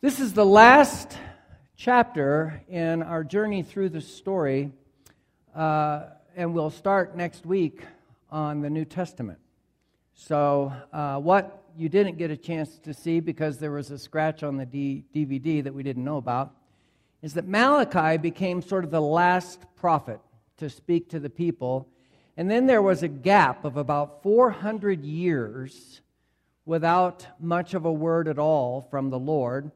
This 0.00 0.20
is 0.20 0.32
the 0.32 0.46
last 0.46 1.18
chapter 1.76 2.62
in 2.68 3.02
our 3.02 3.24
journey 3.24 3.64
through 3.64 3.88
the 3.88 4.00
story, 4.00 4.70
uh, 5.56 6.04
and 6.36 6.54
we'll 6.54 6.70
start 6.70 7.16
next 7.16 7.44
week 7.44 7.82
on 8.30 8.60
the 8.60 8.70
New 8.70 8.84
Testament. 8.84 9.40
So, 10.14 10.72
uh, 10.92 11.18
what 11.18 11.64
you 11.76 11.88
didn't 11.88 12.16
get 12.16 12.30
a 12.30 12.36
chance 12.36 12.78
to 12.84 12.94
see 12.94 13.18
because 13.18 13.58
there 13.58 13.72
was 13.72 13.90
a 13.90 13.98
scratch 13.98 14.44
on 14.44 14.56
the 14.56 14.66
D- 14.66 15.02
DVD 15.12 15.64
that 15.64 15.74
we 15.74 15.82
didn't 15.82 16.04
know 16.04 16.18
about 16.18 16.54
is 17.20 17.34
that 17.34 17.48
Malachi 17.48 18.18
became 18.18 18.62
sort 18.62 18.84
of 18.84 18.92
the 18.92 19.02
last 19.02 19.64
prophet 19.74 20.20
to 20.58 20.70
speak 20.70 21.08
to 21.08 21.18
the 21.18 21.28
people. 21.28 21.88
And 22.36 22.48
then 22.48 22.66
there 22.66 22.82
was 22.82 23.02
a 23.02 23.08
gap 23.08 23.64
of 23.64 23.76
about 23.76 24.22
400 24.22 25.04
years 25.04 26.02
without 26.64 27.26
much 27.40 27.74
of 27.74 27.84
a 27.84 27.92
word 27.92 28.28
at 28.28 28.38
all 28.38 28.86
from 28.92 29.10
the 29.10 29.18
Lord 29.18 29.72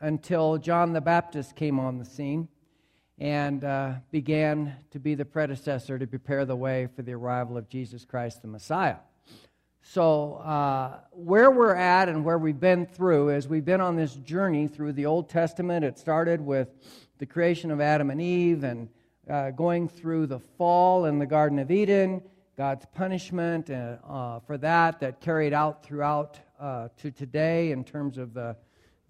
until 0.00 0.58
John 0.58 0.92
the 0.92 1.00
Baptist 1.00 1.54
came 1.54 1.78
on 1.78 1.98
the 1.98 2.04
scene 2.04 2.48
and 3.18 3.62
uh, 3.64 3.92
began 4.10 4.74
to 4.90 4.98
be 4.98 5.14
the 5.14 5.26
predecessor 5.26 5.98
to 5.98 6.06
prepare 6.06 6.46
the 6.46 6.56
way 6.56 6.88
for 6.96 7.02
the 7.02 7.12
arrival 7.12 7.58
of 7.58 7.68
Jesus 7.68 8.04
Christ 8.04 8.40
the 8.40 8.48
Messiah. 8.48 8.96
So, 9.82 10.34
uh, 10.34 11.00
where 11.12 11.50
we're 11.50 11.74
at 11.74 12.08
and 12.08 12.24
where 12.24 12.38
we've 12.38 12.60
been 12.60 12.86
through 12.86 13.30
is 13.30 13.48
we've 13.48 13.64
been 13.64 13.80
on 13.80 13.96
this 13.96 14.14
journey 14.14 14.68
through 14.68 14.92
the 14.92 15.06
Old 15.06 15.28
Testament. 15.28 15.84
It 15.84 15.98
started 15.98 16.40
with 16.40 16.68
the 17.18 17.26
creation 17.26 17.70
of 17.70 17.80
Adam 17.80 18.10
and 18.10 18.20
Eve 18.20 18.64
and 18.64 18.88
uh, 19.28 19.50
going 19.50 19.88
through 19.88 20.26
the 20.26 20.38
fall 20.38 21.06
in 21.06 21.18
the 21.18 21.26
Garden 21.26 21.58
of 21.58 21.70
Eden, 21.70 22.22
God's 22.56 22.86
punishment 22.94 23.70
uh, 23.70 23.96
uh 24.06 24.40
for 24.40 24.58
that, 24.58 25.00
that 25.00 25.20
carried 25.20 25.52
out 25.52 25.82
throughout 25.82 26.38
uh, 26.58 26.88
to 26.98 27.10
today 27.10 27.70
in 27.70 27.84
terms 27.84 28.18
of 28.18 28.34
the, 28.34 28.56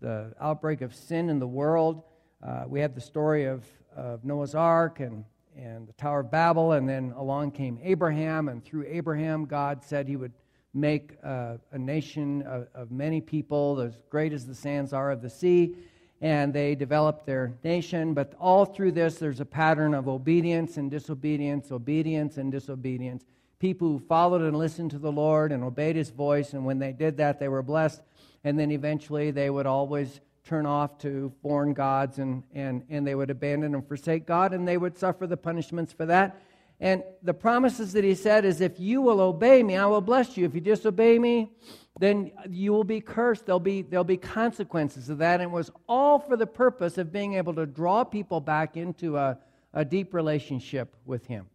the 0.00 0.32
outbreak 0.40 0.80
of 0.80 0.94
sin 0.94 1.28
in 1.28 1.38
the 1.38 1.46
world. 1.46 2.02
Uh, 2.46 2.64
we 2.66 2.80
have 2.80 2.94
the 2.94 3.00
story 3.00 3.44
of, 3.44 3.64
of 3.96 4.24
Noah's 4.24 4.54
Ark 4.54 5.00
and 5.00 5.24
and 5.56 5.86
the 5.86 5.92
Tower 5.94 6.20
of 6.20 6.30
Babel, 6.30 6.72
and 6.72 6.88
then 6.88 7.12
along 7.16 7.50
came 7.52 7.78
Abraham, 7.82 8.48
and 8.48 8.64
through 8.64 8.86
Abraham, 8.88 9.44
God 9.44 9.82
said 9.82 10.08
He 10.08 10.16
would 10.16 10.32
make 10.72 11.16
a, 11.22 11.58
a 11.72 11.78
nation 11.78 12.42
of, 12.42 12.68
of, 12.74 12.90
many 12.90 13.20
people, 13.20 13.80
as 13.80 13.98
great 14.08 14.32
as 14.32 14.46
the 14.46 14.54
sands 14.54 14.92
are 14.92 15.10
of 15.10 15.20
the 15.20 15.30
sea. 15.30 15.74
And 16.22 16.52
they 16.52 16.74
developed 16.74 17.26
their 17.26 17.54
nation. 17.64 18.12
But 18.14 18.34
all 18.38 18.64
through 18.66 18.92
this, 18.92 19.16
there's 19.16 19.40
a 19.40 19.44
pattern 19.44 19.94
of 19.94 20.06
obedience 20.06 20.76
and 20.76 20.90
disobedience, 20.90 21.72
obedience 21.72 22.36
and 22.36 22.52
disobedience. 22.52 23.24
People 23.58 23.88
who 23.88 23.98
followed 23.98 24.42
and 24.42 24.56
listened 24.56 24.90
to 24.90 24.98
the 24.98 25.10
Lord 25.10 25.50
and 25.50 25.64
obeyed 25.64 25.96
his 25.96 26.10
voice. 26.10 26.52
And 26.52 26.64
when 26.64 26.78
they 26.78 26.92
did 26.92 27.16
that, 27.16 27.40
they 27.40 27.48
were 27.48 27.62
blessed. 27.62 28.02
And 28.44 28.58
then 28.58 28.70
eventually, 28.70 29.30
they 29.30 29.50
would 29.50 29.66
always 29.66 30.20
turn 30.44 30.66
off 30.66 30.98
to 30.98 31.32
foreign 31.42 31.74
gods 31.74 32.18
and, 32.18 32.42
and, 32.54 32.82
and 32.88 33.06
they 33.06 33.14
would 33.14 33.30
abandon 33.30 33.74
and 33.74 33.86
forsake 33.86 34.26
God, 34.26 34.52
and 34.52 34.66
they 34.66 34.76
would 34.76 34.96
suffer 34.98 35.26
the 35.26 35.36
punishments 35.36 35.92
for 35.92 36.06
that. 36.06 36.40
And 36.80 37.04
the 37.22 37.34
promises 37.34 37.92
that 37.92 38.04
he 38.04 38.14
said 38.14 38.46
is 38.46 38.62
if 38.62 38.80
you 38.80 39.02
will 39.02 39.20
obey 39.20 39.62
me, 39.62 39.76
I 39.76 39.84
will 39.84 40.00
bless 40.00 40.36
you. 40.36 40.46
If 40.46 40.54
you 40.54 40.62
disobey 40.62 41.18
me, 41.18 41.52
then 41.98 42.32
you 42.48 42.72
will 42.72 42.84
be 42.84 43.02
cursed. 43.02 43.44
There'll 43.44 43.60
be, 43.60 43.82
there'll 43.82 44.02
be 44.02 44.16
consequences 44.16 45.10
of 45.10 45.18
that. 45.18 45.40
And 45.40 45.50
it 45.50 45.54
was 45.54 45.70
all 45.86 46.18
for 46.18 46.38
the 46.38 46.46
purpose 46.46 46.96
of 46.96 47.12
being 47.12 47.34
able 47.34 47.52
to 47.54 47.66
draw 47.66 48.02
people 48.02 48.40
back 48.40 48.78
into 48.78 49.18
a, 49.18 49.38
a 49.74 49.84
deep 49.84 50.14
relationship 50.14 50.96
with 51.04 51.26
him. 51.26 51.46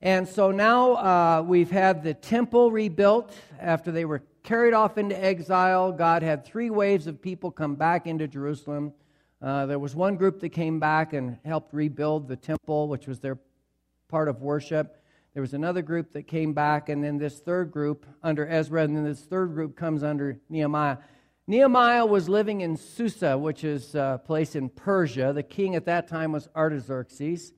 And 0.00 0.28
so 0.28 0.52
now 0.52 0.92
uh, 0.92 1.42
we've 1.44 1.72
had 1.72 2.04
the 2.04 2.14
temple 2.14 2.70
rebuilt 2.70 3.34
after 3.58 3.90
they 3.90 4.04
were 4.04 4.22
carried 4.48 4.72
off 4.72 4.96
into 4.96 5.22
exile. 5.22 5.92
God 5.92 6.22
had 6.22 6.42
three 6.42 6.70
waves 6.70 7.06
of 7.06 7.20
people 7.20 7.50
come 7.50 7.74
back 7.74 8.06
into 8.06 8.26
Jerusalem. 8.26 8.94
Uh, 9.42 9.66
there 9.66 9.78
was 9.78 9.94
one 9.94 10.16
group 10.16 10.40
that 10.40 10.48
came 10.48 10.80
back 10.80 11.12
and 11.12 11.36
helped 11.44 11.74
rebuild 11.74 12.28
the 12.28 12.36
temple, 12.36 12.88
which 12.88 13.06
was 13.06 13.20
their 13.20 13.38
part 14.08 14.26
of 14.26 14.40
worship. 14.40 15.04
There 15.34 15.42
was 15.42 15.52
another 15.52 15.82
group 15.82 16.14
that 16.14 16.22
came 16.22 16.54
back, 16.54 16.88
and 16.88 17.04
then 17.04 17.18
this 17.18 17.40
third 17.40 17.70
group 17.70 18.06
under 18.22 18.48
Ezra, 18.48 18.84
and 18.84 18.96
then 18.96 19.04
this 19.04 19.20
third 19.20 19.52
group 19.52 19.76
comes 19.76 20.02
under 20.02 20.40
Nehemiah. 20.48 20.96
Nehemiah 21.46 22.06
was 22.06 22.26
living 22.26 22.62
in 22.62 22.78
Susa, 22.78 23.36
which 23.36 23.64
is 23.64 23.94
a 23.94 24.18
place 24.24 24.56
in 24.56 24.70
Persia. 24.70 25.34
The 25.34 25.42
king 25.42 25.76
at 25.76 25.84
that 25.84 26.08
time 26.08 26.32
was 26.32 26.48
Artaxerxes. 26.56 27.52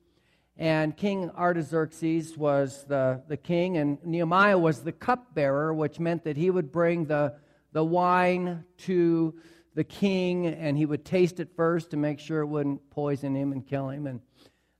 And 0.60 0.94
King 0.94 1.30
Artaxerxes 1.30 2.36
was 2.36 2.84
the, 2.84 3.22
the 3.28 3.38
king, 3.38 3.78
and 3.78 3.96
Nehemiah 4.04 4.58
was 4.58 4.82
the 4.82 4.92
cupbearer, 4.92 5.72
which 5.72 5.98
meant 5.98 6.22
that 6.24 6.36
he 6.36 6.50
would 6.50 6.70
bring 6.70 7.06
the, 7.06 7.34
the 7.72 7.82
wine 7.82 8.66
to 8.80 9.34
the 9.74 9.84
king, 9.84 10.48
and 10.48 10.76
he 10.76 10.84
would 10.84 11.02
taste 11.02 11.40
it 11.40 11.48
first 11.56 11.90
to 11.92 11.96
make 11.96 12.18
sure 12.18 12.42
it 12.42 12.46
wouldn't 12.46 12.90
poison 12.90 13.34
him 13.34 13.52
and 13.52 13.66
kill 13.66 13.88
him. 13.88 14.06
And 14.06 14.20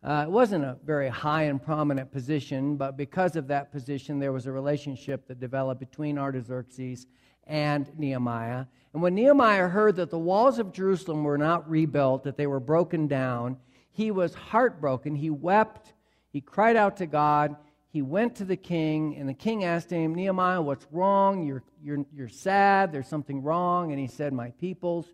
uh, 0.05 0.25
it 0.27 0.31
wasn't 0.31 0.65
a 0.65 0.77
very 0.85 1.09
high 1.09 1.45
and 1.45 1.63
prominent 1.63 2.12
position, 2.12 2.77
but 2.77 2.99
because 2.99 3.35
of 3.35 3.49
that 3.49 3.73
position, 3.73 4.19
there 4.19 4.33
was 4.33 4.47
a 4.47 4.53
relationship 4.53 5.27
that 5.29 5.41
developed 5.41 5.81
between 5.81 6.19
Artaxerxes 6.19 7.07
and 7.47 7.91
Nehemiah. 7.99 8.67
And 8.93 9.01
when 9.01 9.15
Nehemiah 9.15 9.69
heard 9.69 9.97
that 9.97 10.11
the 10.11 10.19
walls 10.19 10.59
of 10.59 10.75
Jerusalem 10.75 11.25
were 11.25 11.39
not 11.39 11.71
rebuilt, 11.71 12.25
that 12.25 12.37
they 12.37 12.47
were 12.47 12.61
broken 12.61 13.07
down, 13.07 13.57
he 13.93 14.11
was 14.11 14.34
heartbroken. 14.34 15.15
He 15.15 15.31
wept. 15.31 15.93
He 16.33 16.41
cried 16.41 16.77
out 16.77 16.99
to 16.99 17.06
God. 17.06 17.56
He 17.89 18.03
went 18.03 18.37
to 18.37 18.45
the 18.45 18.56
king, 18.56 19.17
and 19.17 19.28
the 19.28 19.34
king 19.34 19.65
asked 19.65 19.91
him, 19.91 20.15
Nehemiah, 20.15 20.62
what's 20.62 20.87
wrong? 20.93 21.45
You're, 21.45 21.65
you're, 21.83 22.05
you're 22.15 22.29
sad. 22.29 22.93
There's 22.93 23.09
something 23.09 23.43
wrong. 23.43 23.91
And 23.91 24.00
he 24.00 24.06
said, 24.06 24.33
My 24.33 24.50
peoples 24.53 25.06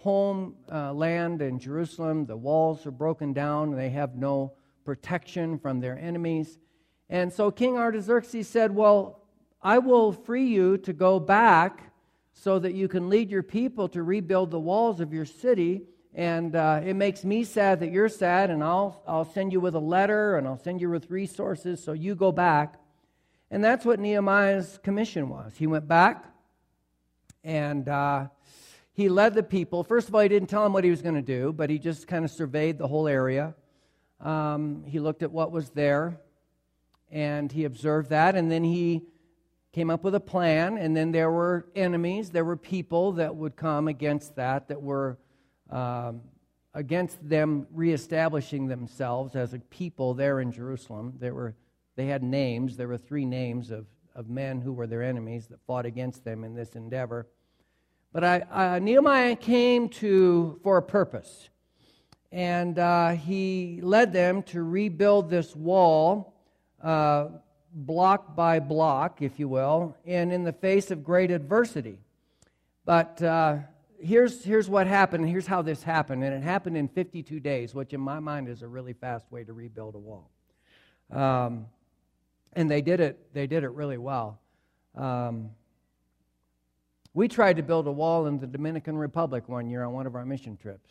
home 0.00 0.54
uh, 0.72 0.92
land 0.92 1.42
in 1.42 1.58
Jerusalem. 1.58 2.24
The 2.24 2.36
walls 2.36 2.86
are 2.86 2.90
broken 2.90 3.32
down, 3.32 3.74
they 3.74 3.90
have 3.90 4.16
no 4.16 4.54
protection 4.84 5.58
from 5.58 5.80
their 5.80 5.98
enemies. 5.98 6.58
And 7.08 7.32
so 7.32 7.50
King 7.50 7.76
Artaxerxes 7.76 8.48
said, 8.48 8.74
Well, 8.74 9.22
I 9.62 9.78
will 9.78 10.12
free 10.12 10.46
you 10.46 10.78
to 10.78 10.92
go 10.92 11.20
back 11.20 11.92
so 12.32 12.58
that 12.58 12.74
you 12.74 12.88
can 12.88 13.10
lead 13.10 13.30
your 13.30 13.42
people 13.42 13.88
to 13.88 14.02
rebuild 14.02 14.50
the 14.50 14.60
walls 14.60 15.00
of 15.00 15.12
your 15.12 15.26
city. 15.26 15.82
And 16.14 16.56
uh, 16.56 16.80
it 16.84 16.94
makes 16.94 17.24
me 17.24 17.44
sad 17.44 17.80
that 17.80 17.92
you're 17.92 18.08
sad, 18.08 18.50
and 18.50 18.64
I'll, 18.64 19.02
I'll 19.06 19.24
send 19.24 19.52
you 19.52 19.60
with 19.60 19.74
a 19.74 19.80
letter 19.80 20.36
and 20.36 20.46
I'll 20.46 20.58
send 20.58 20.80
you 20.80 20.90
with 20.90 21.08
resources 21.08 21.82
so 21.82 21.92
you 21.92 22.14
go 22.14 22.32
back. 22.32 22.74
And 23.50 23.62
that's 23.62 23.84
what 23.84 24.00
Nehemiah's 24.00 24.78
commission 24.82 25.28
was. 25.28 25.54
He 25.56 25.66
went 25.66 25.86
back 25.86 26.24
and 27.42 27.88
uh, 27.88 28.28
he 28.92 29.08
led 29.08 29.34
the 29.34 29.42
people. 29.42 29.82
First 29.84 30.08
of 30.08 30.14
all, 30.14 30.20
he 30.20 30.28
didn't 30.28 30.48
tell 30.48 30.62
them 30.62 30.72
what 30.72 30.84
he 30.84 30.90
was 30.90 31.02
going 31.02 31.14
to 31.14 31.22
do, 31.22 31.52
but 31.52 31.70
he 31.70 31.78
just 31.78 32.06
kind 32.06 32.24
of 32.24 32.30
surveyed 32.30 32.78
the 32.78 32.86
whole 32.86 33.08
area. 33.08 33.54
Um, 34.20 34.84
he 34.86 35.00
looked 35.00 35.22
at 35.22 35.30
what 35.30 35.50
was 35.52 35.70
there 35.70 36.20
and 37.10 37.50
he 37.50 37.64
observed 37.64 38.10
that, 38.10 38.36
and 38.36 38.52
then 38.52 38.62
he 38.62 39.02
came 39.72 39.90
up 39.90 40.04
with 40.04 40.14
a 40.14 40.20
plan. 40.20 40.78
And 40.78 40.96
then 40.96 41.12
there 41.12 41.30
were 41.30 41.66
enemies, 41.74 42.30
there 42.30 42.44
were 42.44 42.56
people 42.56 43.12
that 43.12 43.34
would 43.34 43.56
come 43.56 43.88
against 43.88 44.36
that, 44.36 44.68
that 44.68 44.80
were 44.80 45.18
um, 45.70 46.20
against 46.74 47.28
them 47.28 47.66
reestablishing 47.72 48.66
themselves 48.66 49.34
as 49.34 49.54
a 49.54 49.58
people 49.58 50.14
there 50.14 50.40
in 50.40 50.52
Jerusalem. 50.52 51.14
There 51.18 51.34
were, 51.34 51.54
they 51.96 52.06
had 52.06 52.22
names, 52.22 52.76
there 52.76 52.88
were 52.88 52.98
three 52.98 53.24
names 53.24 53.70
of, 53.70 53.86
of 54.14 54.28
men 54.28 54.60
who 54.60 54.72
were 54.72 54.86
their 54.86 55.02
enemies 55.02 55.46
that 55.48 55.60
fought 55.66 55.86
against 55.86 56.24
them 56.24 56.44
in 56.44 56.54
this 56.54 56.76
endeavor. 56.76 57.26
But 58.12 58.24
I, 58.24 58.40
uh, 58.40 58.78
Nehemiah 58.80 59.36
came 59.36 59.88
to 59.88 60.58
for 60.62 60.76
a 60.78 60.82
purpose, 60.82 61.48
and 62.32 62.78
uh, 62.78 63.10
he 63.10 63.80
led 63.82 64.12
them 64.12 64.42
to 64.44 64.62
rebuild 64.62 65.30
this 65.30 65.54
wall, 65.54 66.34
uh, 66.82 67.28
block 67.72 68.34
by 68.34 68.58
block, 68.58 69.22
if 69.22 69.38
you 69.38 69.48
will, 69.48 69.96
and 70.04 70.32
in 70.32 70.42
the 70.42 70.52
face 70.52 70.90
of 70.90 71.04
great 71.04 71.30
adversity. 71.30 71.98
But 72.84 73.22
uh, 73.22 73.58
here's 74.00 74.44
here's 74.44 74.68
what 74.68 74.86
happened. 74.86 75.28
Here's 75.28 75.46
how 75.46 75.62
this 75.62 75.82
happened, 75.82 76.24
and 76.24 76.34
it 76.34 76.42
happened 76.42 76.76
in 76.76 76.88
52 76.88 77.40
days, 77.40 77.74
which 77.74 77.92
in 77.92 78.00
my 78.00 78.20
mind 78.20 78.48
is 78.48 78.62
a 78.62 78.68
really 78.68 78.92
fast 78.92 79.30
way 79.30 79.44
to 79.44 79.52
rebuild 79.52 79.94
a 79.94 79.98
wall. 79.98 80.30
Um, 81.10 81.66
and 82.52 82.70
they 82.70 82.82
did 82.82 83.00
it. 83.00 83.32
They 83.32 83.46
did 83.46 83.64
it 83.64 83.70
really 83.70 83.98
well. 83.98 84.40
Um, 84.96 85.50
we 87.12 87.28
tried 87.28 87.56
to 87.56 87.62
build 87.62 87.86
a 87.86 87.92
wall 87.92 88.26
in 88.26 88.38
the 88.38 88.46
Dominican 88.46 88.96
Republic 88.96 89.48
one 89.48 89.68
year 89.68 89.84
on 89.84 89.92
one 89.92 90.06
of 90.06 90.14
our 90.14 90.24
mission 90.24 90.56
trips. 90.56 90.90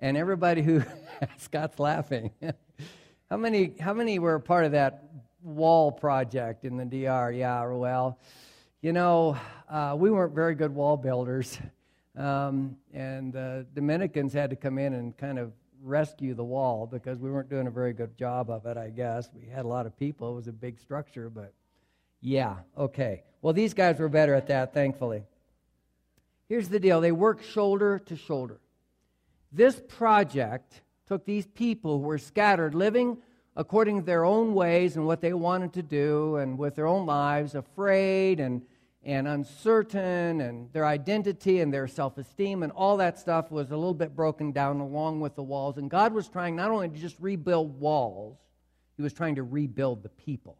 And 0.00 0.16
everybody 0.16 0.62
who, 0.62 0.82
Scott's 1.38 1.78
laughing. 1.78 2.30
how, 3.30 3.36
many, 3.36 3.74
how 3.78 3.92
many 3.92 4.18
were 4.18 4.36
a 4.36 4.40
part 4.40 4.64
of 4.64 4.72
that 4.72 5.04
wall 5.42 5.92
project 5.92 6.64
in 6.64 6.76
the 6.76 6.84
DR? 6.84 7.32
Yeah, 7.32 7.66
well, 7.66 8.18
you 8.80 8.92
know, 8.92 9.36
uh, 9.68 9.96
we 9.98 10.10
weren't 10.10 10.34
very 10.34 10.54
good 10.54 10.72
wall 10.72 10.96
builders. 10.96 11.58
Um, 12.16 12.76
and 12.92 13.32
the 13.32 13.66
Dominicans 13.74 14.32
had 14.32 14.50
to 14.50 14.56
come 14.56 14.78
in 14.78 14.94
and 14.94 15.16
kind 15.16 15.38
of 15.38 15.52
rescue 15.82 16.34
the 16.34 16.44
wall 16.44 16.86
because 16.86 17.18
we 17.18 17.30
weren't 17.30 17.48
doing 17.48 17.66
a 17.66 17.70
very 17.70 17.92
good 17.92 18.16
job 18.16 18.50
of 18.50 18.66
it, 18.66 18.76
I 18.76 18.90
guess. 18.90 19.28
We 19.32 19.48
had 19.48 19.64
a 19.64 19.68
lot 19.68 19.86
of 19.86 19.96
people, 19.96 20.30
it 20.30 20.34
was 20.34 20.48
a 20.48 20.52
big 20.52 20.78
structure, 20.78 21.30
but 21.30 21.52
yeah, 22.20 22.56
okay. 22.76 23.22
Well, 23.42 23.52
these 23.52 23.74
guys 23.74 23.98
were 23.98 24.08
better 24.08 24.34
at 24.34 24.48
that, 24.48 24.74
thankfully. 24.74 25.22
Here's 26.48 26.68
the 26.68 26.80
deal 26.80 27.00
they 27.00 27.12
worked 27.12 27.44
shoulder 27.44 28.00
to 28.06 28.16
shoulder. 28.16 28.58
This 29.52 29.80
project 29.86 30.82
took 31.06 31.24
these 31.24 31.46
people 31.46 31.98
who 31.98 32.04
were 32.04 32.18
scattered, 32.18 32.74
living 32.74 33.18
according 33.58 33.98
to 33.98 34.06
their 34.06 34.24
own 34.24 34.54
ways 34.54 34.96
and 34.96 35.04
what 35.04 35.20
they 35.20 35.32
wanted 35.32 35.72
to 35.72 35.82
do, 35.82 36.36
and 36.36 36.56
with 36.56 36.76
their 36.76 36.86
own 36.86 37.04
lives, 37.04 37.56
afraid 37.56 38.38
and, 38.38 38.62
and 39.02 39.26
uncertain, 39.26 40.40
and 40.40 40.72
their 40.72 40.86
identity 40.86 41.60
and 41.60 41.74
their 41.74 41.88
self 41.88 42.16
esteem, 42.16 42.62
and 42.62 42.70
all 42.72 42.96
that 42.96 43.18
stuff 43.18 43.50
was 43.50 43.72
a 43.72 43.76
little 43.76 43.92
bit 43.92 44.14
broken 44.14 44.52
down 44.52 44.78
along 44.78 45.20
with 45.20 45.34
the 45.34 45.42
walls. 45.42 45.76
And 45.76 45.90
God 45.90 46.14
was 46.14 46.28
trying 46.28 46.54
not 46.54 46.70
only 46.70 46.88
to 46.88 46.96
just 46.96 47.16
rebuild 47.18 47.78
walls, 47.80 48.38
He 48.96 49.02
was 49.02 49.12
trying 49.12 49.34
to 49.34 49.42
rebuild 49.42 50.04
the 50.04 50.08
people, 50.08 50.56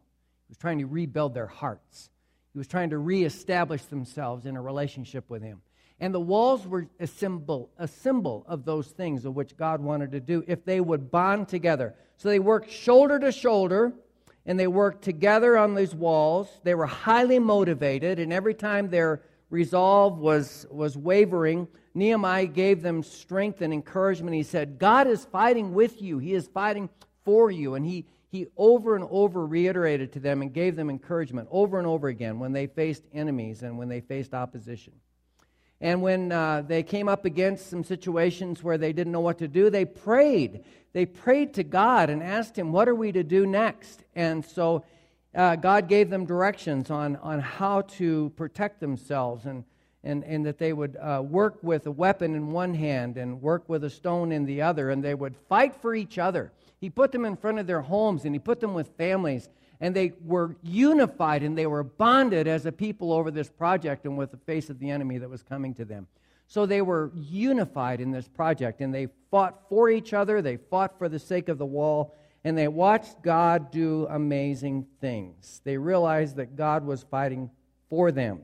He 0.47 0.51
was 0.51 0.57
trying 0.57 0.79
to 0.79 0.85
rebuild 0.85 1.33
their 1.33 1.47
hearts. 1.47 2.11
He 2.51 2.57
was 2.57 2.67
trying 2.67 2.89
to 2.89 2.97
reestablish 2.97 3.83
themselves 3.85 4.45
in 4.45 4.57
a 4.57 4.61
relationship 4.61 5.29
with 5.29 5.41
Him. 5.41 5.61
And 5.99 6.13
the 6.13 6.19
walls 6.19 6.65
were 6.65 6.87
a 6.99 7.07
symbol, 7.07 7.69
a 7.77 7.87
symbol 7.87 8.45
of 8.47 8.63
those 8.63 8.87
things 8.87 9.25
of 9.25 9.35
which 9.35 9.57
God 9.57 9.81
wanted 9.81 10.11
to 10.13 10.19
do 10.19 10.43
if 10.47 10.63
they 10.63 10.79
would 10.79 11.11
bond 11.11 11.49
together. 11.49 11.95
So 12.17 12.29
they 12.29 12.39
worked 12.39 12.71
shoulder 12.71 13.19
to 13.19 13.31
shoulder 13.31 13.93
and 14.45 14.59
they 14.59 14.67
worked 14.67 15.03
together 15.03 15.57
on 15.57 15.75
these 15.75 15.93
walls. 15.93 16.49
They 16.63 16.73
were 16.73 16.85
highly 16.85 17.37
motivated, 17.37 18.17
and 18.17 18.33
every 18.33 18.53
time 18.53 18.89
their 18.89 19.21
resolve 19.49 20.17
was, 20.17 20.65
was 20.71 20.97
wavering, 20.97 21.67
Nehemiah 21.93 22.47
gave 22.47 22.81
them 22.81 23.03
strength 23.03 23.61
and 23.61 23.73
encouragement. 23.73 24.35
He 24.35 24.43
said, 24.43 24.79
God 24.79 25.07
is 25.07 25.25
fighting 25.25 25.73
with 25.73 26.01
you, 26.01 26.17
He 26.17 26.33
is 26.33 26.47
fighting 26.47 26.89
for 27.25 27.51
you. 27.51 27.75
And 27.75 27.85
he, 27.85 28.05
he 28.31 28.47
over 28.57 28.95
and 28.95 29.05
over 29.11 29.45
reiterated 29.45 30.13
to 30.13 30.19
them 30.19 30.41
and 30.41 30.53
gave 30.53 30.75
them 30.75 30.89
encouragement 30.89 31.47
over 31.51 31.77
and 31.77 31.85
over 31.85 32.07
again 32.07 32.39
when 32.39 32.53
they 32.53 32.65
faced 32.65 33.03
enemies 33.13 33.61
and 33.61 33.77
when 33.77 33.87
they 33.87 34.01
faced 34.01 34.33
opposition. 34.33 34.93
And 35.81 36.01
when 36.01 36.31
uh, 36.31 36.63
they 36.67 36.83
came 36.83 37.07
up 37.07 37.25
against 37.25 37.69
some 37.69 37.83
situations 37.83 38.63
where 38.63 38.77
they 38.77 38.91
didn't 38.91 39.13
know 39.13 39.21
what 39.21 39.37
to 39.37 39.47
do, 39.47 39.69
they 39.69 39.85
prayed. 39.85 40.63
They 40.91 41.05
prayed 41.05 41.53
to 41.53 41.63
God 41.63 42.09
and 42.09 42.21
asked 42.21 42.57
Him, 42.57 42.71
What 42.71 42.89
are 42.89 42.95
we 42.95 43.11
to 43.13 43.23
do 43.23 43.45
next? 43.45 44.03
And 44.15 44.43
so 44.43 44.83
uh, 45.33 45.55
God 45.55 45.87
gave 45.87 46.09
them 46.09 46.25
directions 46.25 46.89
on, 46.89 47.15
on 47.17 47.39
how 47.39 47.81
to 47.81 48.31
protect 48.35 48.81
themselves 48.81 49.45
and, 49.45 49.63
and, 50.03 50.23
and 50.25 50.45
that 50.45 50.57
they 50.57 50.73
would 50.73 50.97
uh, 50.97 51.21
work 51.23 51.59
with 51.61 51.85
a 51.85 51.91
weapon 51.91 52.35
in 52.35 52.51
one 52.51 52.73
hand 52.73 53.15
and 53.15 53.41
work 53.41 53.69
with 53.69 53.83
a 53.83 53.89
stone 53.89 54.31
in 54.31 54.45
the 54.45 54.61
other, 54.61 54.89
and 54.89 55.03
they 55.03 55.15
would 55.15 55.35
fight 55.47 55.75
for 55.75 55.95
each 55.95 56.17
other. 56.17 56.51
He 56.81 56.89
put 56.89 57.11
them 57.11 57.25
in 57.25 57.37
front 57.37 57.59
of 57.59 57.67
their 57.67 57.81
homes 57.81 58.25
and 58.25 58.35
He 58.35 58.39
put 58.39 58.59
them 58.59 58.73
with 58.73 58.89
families 58.97 59.49
and 59.81 59.95
they 59.95 60.13
were 60.23 60.55
unified 60.61 61.43
and 61.43 61.57
they 61.57 61.67
were 61.67 61.83
bonded 61.83 62.47
as 62.47 62.65
a 62.65 62.71
people 62.71 63.13
over 63.13 63.31
this 63.31 63.49
project 63.49 64.05
and 64.05 64.17
with 64.17 64.31
the 64.31 64.37
face 64.37 64.69
of 64.69 64.79
the 64.79 64.89
enemy 64.89 65.17
that 65.17 65.29
was 65.29 65.41
coming 65.43 65.73
to 65.75 65.85
them. 65.85 66.07
So 66.47 66.65
they 66.65 66.81
were 66.81 67.11
unified 67.15 68.01
in 68.01 68.11
this 68.11 68.27
project 68.27 68.81
and 68.81 68.93
they 68.93 69.07
fought 69.31 69.69
for 69.69 69.89
each 69.89 70.13
other, 70.13 70.41
they 70.41 70.57
fought 70.57 70.97
for 70.97 71.07
the 71.07 71.19
sake 71.19 71.47
of 71.47 71.57
the 71.57 71.65
wall, 71.65 72.15
and 72.43 72.57
they 72.57 72.67
watched 72.67 73.21
God 73.21 73.71
do 73.71 74.07
amazing 74.09 74.87
things. 74.99 75.61
They 75.63 75.77
realized 75.77 76.37
that 76.37 76.55
God 76.55 76.85
was 76.85 77.03
fighting 77.03 77.49
for 77.89 78.11
them 78.11 78.41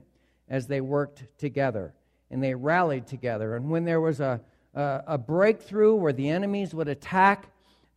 as 0.48 0.66
they 0.66 0.80
worked 0.80 1.24
together 1.38 1.94
and 2.30 2.42
they 2.42 2.54
rallied 2.54 3.06
together. 3.06 3.56
And 3.56 3.70
when 3.70 3.84
there 3.84 4.00
was 4.00 4.20
a, 4.20 4.40
a, 4.74 5.02
a 5.06 5.18
breakthrough 5.18 5.94
where 5.94 6.12
the 6.12 6.28
enemies 6.28 6.74
would 6.74 6.88
attack, 6.88 7.48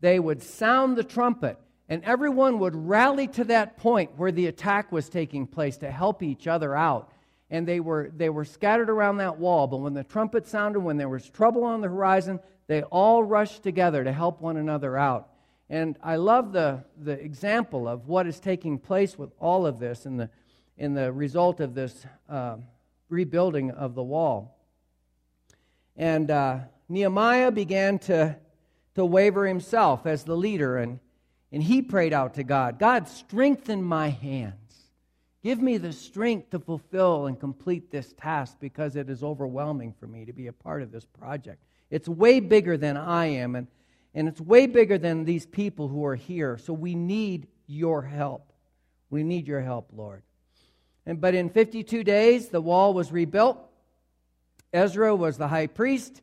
they 0.01 0.19
would 0.19 0.41
sound 0.41 0.97
the 0.97 1.03
trumpet 1.03 1.57
and 1.89 2.03
everyone 2.03 2.59
would 2.59 2.75
rally 2.75 3.27
to 3.27 3.43
that 3.45 3.77
point 3.77 4.11
where 4.15 4.31
the 4.31 4.45
attack 4.45 4.91
was 4.91 5.09
taking 5.09 5.47
place 5.47 5.77
to 5.77 5.89
help 5.89 6.21
each 6.21 6.47
other 6.47 6.75
out. 6.75 7.11
And 7.49 7.67
they 7.67 7.79
were, 7.79 8.11
they 8.15 8.29
were 8.29 8.45
scattered 8.45 8.91
around 8.91 9.17
that 9.17 9.39
wall. 9.39 9.65
But 9.65 9.77
when 9.77 9.95
the 9.95 10.03
trumpet 10.03 10.47
sounded, 10.47 10.81
when 10.81 10.97
there 10.97 11.09
was 11.09 11.27
trouble 11.27 11.63
on 11.63 11.81
the 11.81 11.87
horizon, 11.87 12.39
they 12.67 12.83
all 12.83 13.23
rushed 13.23 13.63
together 13.63 14.03
to 14.03 14.13
help 14.13 14.39
one 14.39 14.57
another 14.57 14.99
out. 14.99 15.29
And 15.67 15.97
I 16.03 16.17
love 16.17 16.51
the, 16.51 16.83
the 16.95 17.13
example 17.13 17.87
of 17.87 18.07
what 18.07 18.27
is 18.27 18.39
taking 18.39 18.77
place 18.77 19.17
with 19.17 19.31
all 19.39 19.65
of 19.65 19.79
this 19.79 20.05
in 20.05 20.17
the, 20.17 20.29
in 20.77 20.93
the 20.93 21.11
result 21.11 21.59
of 21.59 21.73
this 21.73 22.05
uh, 22.29 22.57
rebuilding 23.09 23.71
of 23.71 23.95
the 23.95 24.03
wall. 24.03 24.59
And 25.97 26.29
uh, 26.29 26.59
Nehemiah 26.87 27.51
began 27.51 27.97
to, 27.99 28.35
to 28.93 29.05
waver 29.05 29.47
himself 29.47 30.05
as 30.05 30.23
the 30.23 30.37
leader. 30.37 30.77
And 30.77 30.99
and 31.51 31.63
he 31.63 31.81
prayed 31.81 32.13
out 32.13 32.35
to 32.35 32.43
God 32.43 32.79
God, 32.79 33.07
strengthen 33.07 33.83
my 33.83 34.09
hands. 34.09 34.55
Give 35.41 35.61
me 35.61 35.77
the 35.77 35.93
strength 35.93 36.49
to 36.49 36.59
fulfill 36.59 37.27
and 37.27 37.39
complete 37.39 37.91
this 37.91 38.13
task 38.13 38.57
because 38.59 38.97
it 38.97 39.09
is 39.09 39.23
overwhelming 39.23 39.93
for 39.97 40.05
me 40.05 40.25
to 40.25 40.33
be 40.33 40.47
a 40.47 40.53
part 40.53 40.81
of 40.81 40.91
this 40.91 41.05
project. 41.05 41.63
It's 41.89 42.09
way 42.09 42.41
bigger 42.41 42.75
than 42.75 42.97
I 42.97 43.27
am, 43.27 43.55
and, 43.55 43.67
and 44.13 44.27
it's 44.27 44.41
way 44.41 44.67
bigger 44.67 44.97
than 44.97 45.23
these 45.23 45.45
people 45.45 45.87
who 45.87 46.05
are 46.05 46.15
here. 46.15 46.57
So 46.57 46.73
we 46.73 46.93
need 46.93 47.47
your 47.67 48.01
help. 48.01 48.51
We 49.09 49.23
need 49.23 49.47
your 49.47 49.61
help, 49.61 49.89
Lord. 49.95 50.23
And, 51.05 51.21
but 51.21 51.33
in 51.33 51.49
52 51.49 52.03
days, 52.03 52.49
the 52.49 52.61
wall 52.61 52.93
was 52.93 53.11
rebuilt. 53.11 53.57
Ezra 54.73 55.15
was 55.15 55.37
the 55.37 55.47
high 55.47 55.67
priest. 55.67 56.21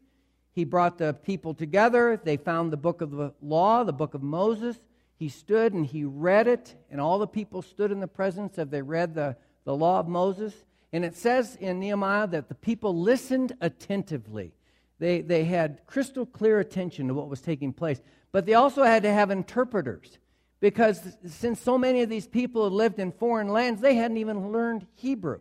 He 0.52 0.64
brought 0.64 0.98
the 0.98 1.14
people 1.14 1.54
together. 1.54 2.20
They 2.22 2.36
found 2.36 2.70
the 2.70 2.76
book 2.76 3.00
of 3.00 3.10
the 3.10 3.32
law, 3.40 3.82
the 3.82 3.92
book 3.94 4.12
of 4.12 4.22
Moses 4.22 4.78
he 5.18 5.28
stood 5.28 5.72
and 5.72 5.86
he 5.86 6.04
read 6.04 6.46
it, 6.46 6.74
and 6.90 7.00
all 7.00 7.18
the 7.18 7.26
people 7.26 7.62
stood 7.62 7.90
in 7.90 8.00
the 8.00 8.06
presence 8.06 8.58
of 8.58 8.70
they 8.70 8.82
read 8.82 9.14
the, 9.14 9.36
the 9.64 9.74
law 9.74 9.98
of 9.98 10.08
Moses. 10.08 10.54
And 10.92 11.04
it 11.04 11.16
says 11.16 11.56
in 11.56 11.80
Nehemiah 11.80 12.26
that 12.28 12.48
the 12.48 12.54
people 12.54 13.00
listened 13.00 13.52
attentively. 13.60 14.52
They, 14.98 15.20
they 15.22 15.44
had 15.44 15.80
crystal 15.86 16.26
clear 16.26 16.60
attention 16.60 17.08
to 17.08 17.14
what 17.14 17.28
was 17.28 17.40
taking 17.40 17.72
place. 17.72 18.00
But 18.32 18.46
they 18.46 18.54
also 18.54 18.82
had 18.82 19.02
to 19.04 19.12
have 19.12 19.30
interpreters 19.30 20.18
because 20.60 21.16
since 21.26 21.60
so 21.60 21.76
many 21.76 22.02
of 22.02 22.08
these 22.08 22.26
people 22.26 22.64
had 22.64 22.72
lived 22.72 22.98
in 22.98 23.12
foreign 23.12 23.48
lands, 23.48 23.80
they 23.80 23.94
hadn't 23.94 24.16
even 24.18 24.52
learned 24.52 24.86
Hebrew. 24.94 25.40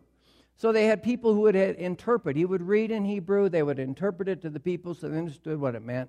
So 0.56 0.72
they 0.72 0.86
had 0.86 1.02
people 1.02 1.34
who 1.34 1.42
would 1.42 1.56
interpret. 1.56 2.36
He 2.36 2.46
would 2.46 2.62
read 2.62 2.90
in 2.90 3.04
Hebrew, 3.04 3.50
they 3.50 3.62
would 3.62 3.78
interpret 3.78 4.28
it 4.28 4.40
to 4.42 4.50
the 4.50 4.60
people 4.60 4.94
so 4.94 5.08
they 5.08 5.18
understood 5.18 5.60
what 5.60 5.74
it 5.74 5.82
meant. 5.82 6.08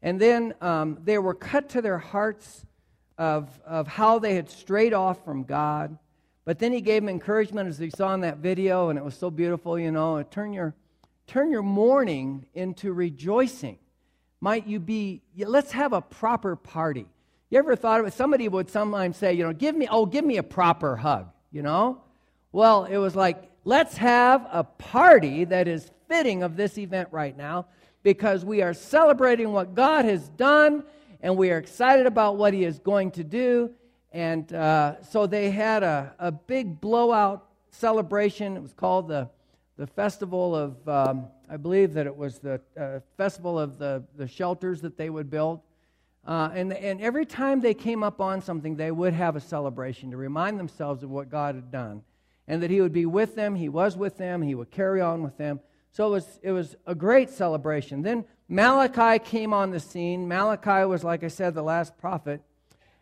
And 0.00 0.20
then 0.20 0.54
um, 0.60 0.98
they 1.02 1.18
were 1.18 1.34
cut 1.34 1.70
to 1.70 1.82
their 1.82 1.98
hearts 1.98 2.66
of, 3.18 3.48
of 3.66 3.86
how 3.86 4.18
they 4.18 4.34
had 4.34 4.50
strayed 4.50 4.92
off 4.92 5.24
from 5.24 5.44
God. 5.44 5.98
But 6.44 6.58
then 6.58 6.72
he 6.72 6.80
gave 6.80 7.02
them 7.02 7.08
encouragement 7.08 7.68
as 7.68 7.78
we 7.78 7.90
saw 7.90 8.12
in 8.14 8.20
that 8.20 8.38
video, 8.38 8.90
and 8.90 8.98
it 8.98 9.04
was 9.04 9.16
so 9.16 9.30
beautiful, 9.30 9.78
you 9.78 9.90
know. 9.90 10.22
Turn 10.22 10.52
your, 10.52 10.74
turn 11.26 11.50
your 11.50 11.62
mourning 11.62 12.46
into 12.54 12.92
rejoicing. 12.92 13.78
Might 14.40 14.66
you 14.66 14.78
be, 14.78 15.22
let's 15.38 15.72
have 15.72 15.92
a 15.92 16.02
proper 16.02 16.54
party. 16.54 17.06
You 17.50 17.58
ever 17.58 17.76
thought 17.76 18.00
of 18.00 18.06
it? 18.06 18.12
Somebody 18.12 18.48
would 18.48 18.68
sometimes 18.68 19.16
say, 19.16 19.32
you 19.32 19.44
know, 19.44 19.52
give 19.52 19.74
me, 19.74 19.88
oh, 19.90 20.06
give 20.06 20.24
me 20.24 20.36
a 20.36 20.42
proper 20.42 20.96
hug, 20.96 21.28
you 21.50 21.62
know? 21.62 22.02
Well, 22.52 22.84
it 22.84 22.98
was 22.98 23.16
like, 23.16 23.50
let's 23.64 23.96
have 23.96 24.46
a 24.50 24.64
party 24.64 25.44
that 25.44 25.66
is 25.66 25.90
fitting 26.08 26.42
of 26.42 26.56
this 26.56 26.76
event 26.76 27.08
right 27.10 27.36
now 27.36 27.66
because 28.02 28.44
we 28.44 28.60
are 28.60 28.74
celebrating 28.74 29.52
what 29.52 29.74
God 29.74 30.04
has 30.04 30.28
done 30.30 30.84
and 31.24 31.38
we 31.38 31.50
are 31.50 31.56
excited 31.56 32.04
about 32.04 32.36
what 32.36 32.52
he 32.52 32.64
is 32.64 32.78
going 32.78 33.10
to 33.10 33.24
do. 33.24 33.70
And 34.12 34.52
uh, 34.52 35.00
so 35.00 35.26
they 35.26 35.50
had 35.50 35.82
a, 35.82 36.14
a 36.18 36.30
big 36.30 36.82
blowout 36.82 37.48
celebration. 37.70 38.58
It 38.58 38.60
was 38.60 38.74
called 38.74 39.08
the, 39.08 39.30
the 39.78 39.86
Festival 39.86 40.54
of, 40.54 40.86
um, 40.86 41.28
I 41.48 41.56
believe 41.56 41.94
that 41.94 42.06
it 42.06 42.14
was 42.14 42.40
the 42.40 42.60
uh, 42.78 43.00
Festival 43.16 43.58
of 43.58 43.78
the, 43.78 44.04
the 44.18 44.28
Shelters 44.28 44.82
that 44.82 44.98
they 44.98 45.08
would 45.08 45.30
build. 45.30 45.62
Uh, 46.26 46.50
and, 46.52 46.74
and 46.74 47.00
every 47.00 47.24
time 47.24 47.58
they 47.58 47.72
came 47.72 48.02
up 48.02 48.20
on 48.20 48.42
something, 48.42 48.76
they 48.76 48.90
would 48.90 49.14
have 49.14 49.34
a 49.34 49.40
celebration 49.40 50.10
to 50.10 50.18
remind 50.18 50.60
themselves 50.60 51.02
of 51.02 51.08
what 51.08 51.30
God 51.30 51.54
had 51.54 51.72
done 51.72 52.02
and 52.46 52.62
that 52.62 52.70
He 52.70 52.82
would 52.82 52.92
be 52.92 53.06
with 53.06 53.34
them. 53.34 53.54
He 53.54 53.70
was 53.70 53.96
with 53.96 54.18
them. 54.18 54.42
He 54.42 54.54
would 54.54 54.70
carry 54.70 55.00
on 55.00 55.22
with 55.22 55.38
them. 55.38 55.60
So 55.94 56.08
it 56.08 56.10
was, 56.10 56.40
it 56.42 56.50
was 56.50 56.74
a 56.86 56.94
great 56.94 57.30
celebration. 57.30 58.02
Then 58.02 58.24
Malachi 58.48 59.20
came 59.24 59.54
on 59.54 59.70
the 59.70 59.78
scene. 59.78 60.26
Malachi 60.26 60.84
was, 60.84 61.04
like 61.04 61.22
I 61.22 61.28
said, 61.28 61.54
the 61.54 61.62
last 61.62 61.96
prophet. 61.98 62.42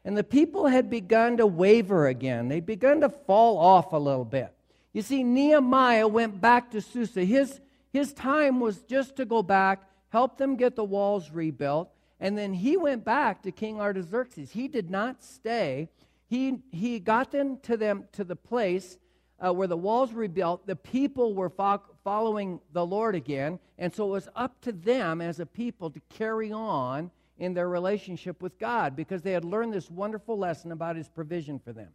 And 0.04 0.14
the 0.14 0.22
people 0.22 0.66
had 0.66 0.90
begun 0.90 1.38
to 1.38 1.46
waver 1.46 2.06
again. 2.06 2.48
They'd 2.48 2.66
begun 2.66 3.00
to 3.00 3.08
fall 3.08 3.56
off 3.56 3.94
a 3.94 3.96
little 3.96 4.26
bit. 4.26 4.52
You 4.92 5.00
see, 5.00 5.24
Nehemiah 5.24 6.06
went 6.06 6.38
back 6.38 6.70
to 6.72 6.82
Susa. 6.82 7.24
His, 7.24 7.62
his 7.94 8.12
time 8.12 8.60
was 8.60 8.82
just 8.82 9.16
to 9.16 9.24
go 9.24 9.42
back, 9.42 9.88
help 10.10 10.36
them 10.36 10.56
get 10.56 10.76
the 10.76 10.84
walls 10.84 11.30
rebuilt, 11.30 11.90
and 12.20 12.36
then 12.36 12.52
he 12.52 12.76
went 12.76 13.06
back 13.06 13.42
to 13.44 13.52
King 13.52 13.80
Artaxerxes. 13.80 14.50
He 14.50 14.68
did 14.68 14.90
not 14.90 15.24
stay. 15.24 15.88
He, 16.28 16.58
he 16.70 17.00
got 17.00 17.30
them 17.32 17.56
to 17.62 17.78
them 17.78 18.04
to 18.12 18.22
the 18.22 18.36
place 18.36 18.98
uh, 19.40 19.52
where 19.54 19.66
the 19.66 19.78
walls 19.78 20.12
were 20.12 20.20
rebuilt. 20.20 20.66
The 20.66 20.76
people 20.76 21.32
were 21.32 21.48
fo- 21.48 21.82
following 22.04 22.60
the 22.72 22.84
Lord 22.84 23.14
again. 23.14 23.58
And 23.78 23.94
so 23.94 24.06
it 24.08 24.10
was 24.10 24.28
up 24.34 24.60
to 24.62 24.72
them 24.72 25.20
as 25.20 25.40
a 25.40 25.46
people 25.46 25.90
to 25.90 26.00
carry 26.08 26.52
on 26.52 27.10
in 27.38 27.54
their 27.54 27.68
relationship 27.68 28.42
with 28.42 28.58
God 28.58 28.94
because 28.94 29.22
they 29.22 29.32
had 29.32 29.44
learned 29.44 29.72
this 29.72 29.90
wonderful 29.90 30.38
lesson 30.38 30.72
about 30.72 30.96
his 30.96 31.08
provision 31.08 31.58
for 31.58 31.72
them. 31.72 31.90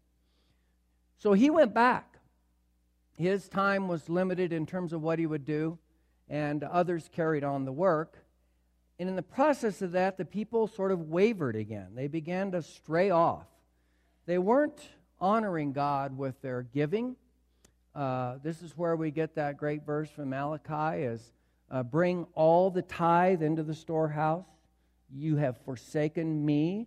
So 1.17 1.33
he 1.33 1.49
went 1.49 1.73
back. 1.73 2.17
His 3.15 3.47
time 3.49 3.87
was 3.87 4.09
limited 4.09 4.53
in 4.53 4.65
terms 4.65 4.93
of 4.93 5.01
what 5.01 5.19
he 5.19 5.25
would 5.25 5.45
do. 5.45 5.77
and 6.29 6.63
others 6.63 7.09
carried 7.11 7.43
on 7.43 7.65
the 7.65 7.71
work. 7.71 8.17
And 8.99 9.07
in 9.07 9.15
the 9.15 9.21
process 9.21 9.81
of 9.81 9.93
that, 9.93 10.17
the 10.17 10.25
people 10.25 10.67
sort 10.67 10.91
of 10.91 11.09
wavered 11.09 11.55
again. 11.55 11.89
They 11.95 12.07
began 12.07 12.51
to 12.51 12.61
stray 12.61 13.09
off. 13.11 13.45
They 14.25 14.37
weren't 14.37 14.89
honoring 15.19 15.71
God 15.71 16.17
with 16.17 16.41
their 16.41 16.63
giving. 16.63 17.15
Uh, 17.97 18.37
this 18.43 18.61
is 18.61 18.77
where 18.77 18.95
we 18.95 19.09
get 19.09 19.33
that 19.33 19.57
great 19.57 19.83
verse 19.83 20.07
from 20.07 20.29
Malachi 20.29 21.01
is 21.01 21.31
uh, 21.71 21.81
bring 21.81 22.27
all 22.35 22.69
the 22.69 22.83
tithe 22.83 23.41
into 23.41 23.63
the 23.63 23.73
storehouse. 23.73 24.45
You 25.11 25.37
have 25.37 25.57
forsaken 25.65 26.45
me. 26.45 26.85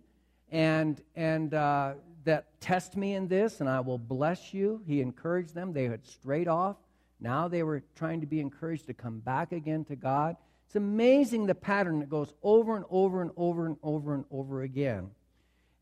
And, 0.51 1.01
and 1.17 1.53
uh, 1.53 1.95
that 2.23 2.61
test 2.61 2.95
me 2.95 3.15
in 3.15 3.27
this, 3.27 3.59
and 3.59 3.69
I 3.69 3.81
will 3.81 3.97
bless 3.97 4.53
you. 4.53 4.81
He 4.87 5.01
encouraged 5.01 5.53
them. 5.53 5.73
They 5.73 5.83
had 5.85 6.07
strayed 6.07 6.47
off. 6.47 6.77
Now 7.19 7.49
they 7.49 7.63
were 7.63 7.83
trying 7.95 8.21
to 8.21 8.27
be 8.27 8.39
encouraged 8.39 8.87
to 8.87 8.93
come 8.93 9.19
back 9.19 9.51
again 9.51 9.83
to 9.85 9.97
God. 9.97 10.37
It's 10.67 10.77
amazing 10.77 11.45
the 11.45 11.55
pattern 11.55 11.99
that 11.99 12.09
goes 12.09 12.33
over 12.41 12.77
and 12.77 12.85
over 12.89 13.21
and 13.21 13.31
over 13.35 13.65
and 13.65 13.75
over 13.83 14.13
and 14.13 14.23
over 14.31 14.61
again. 14.61 15.11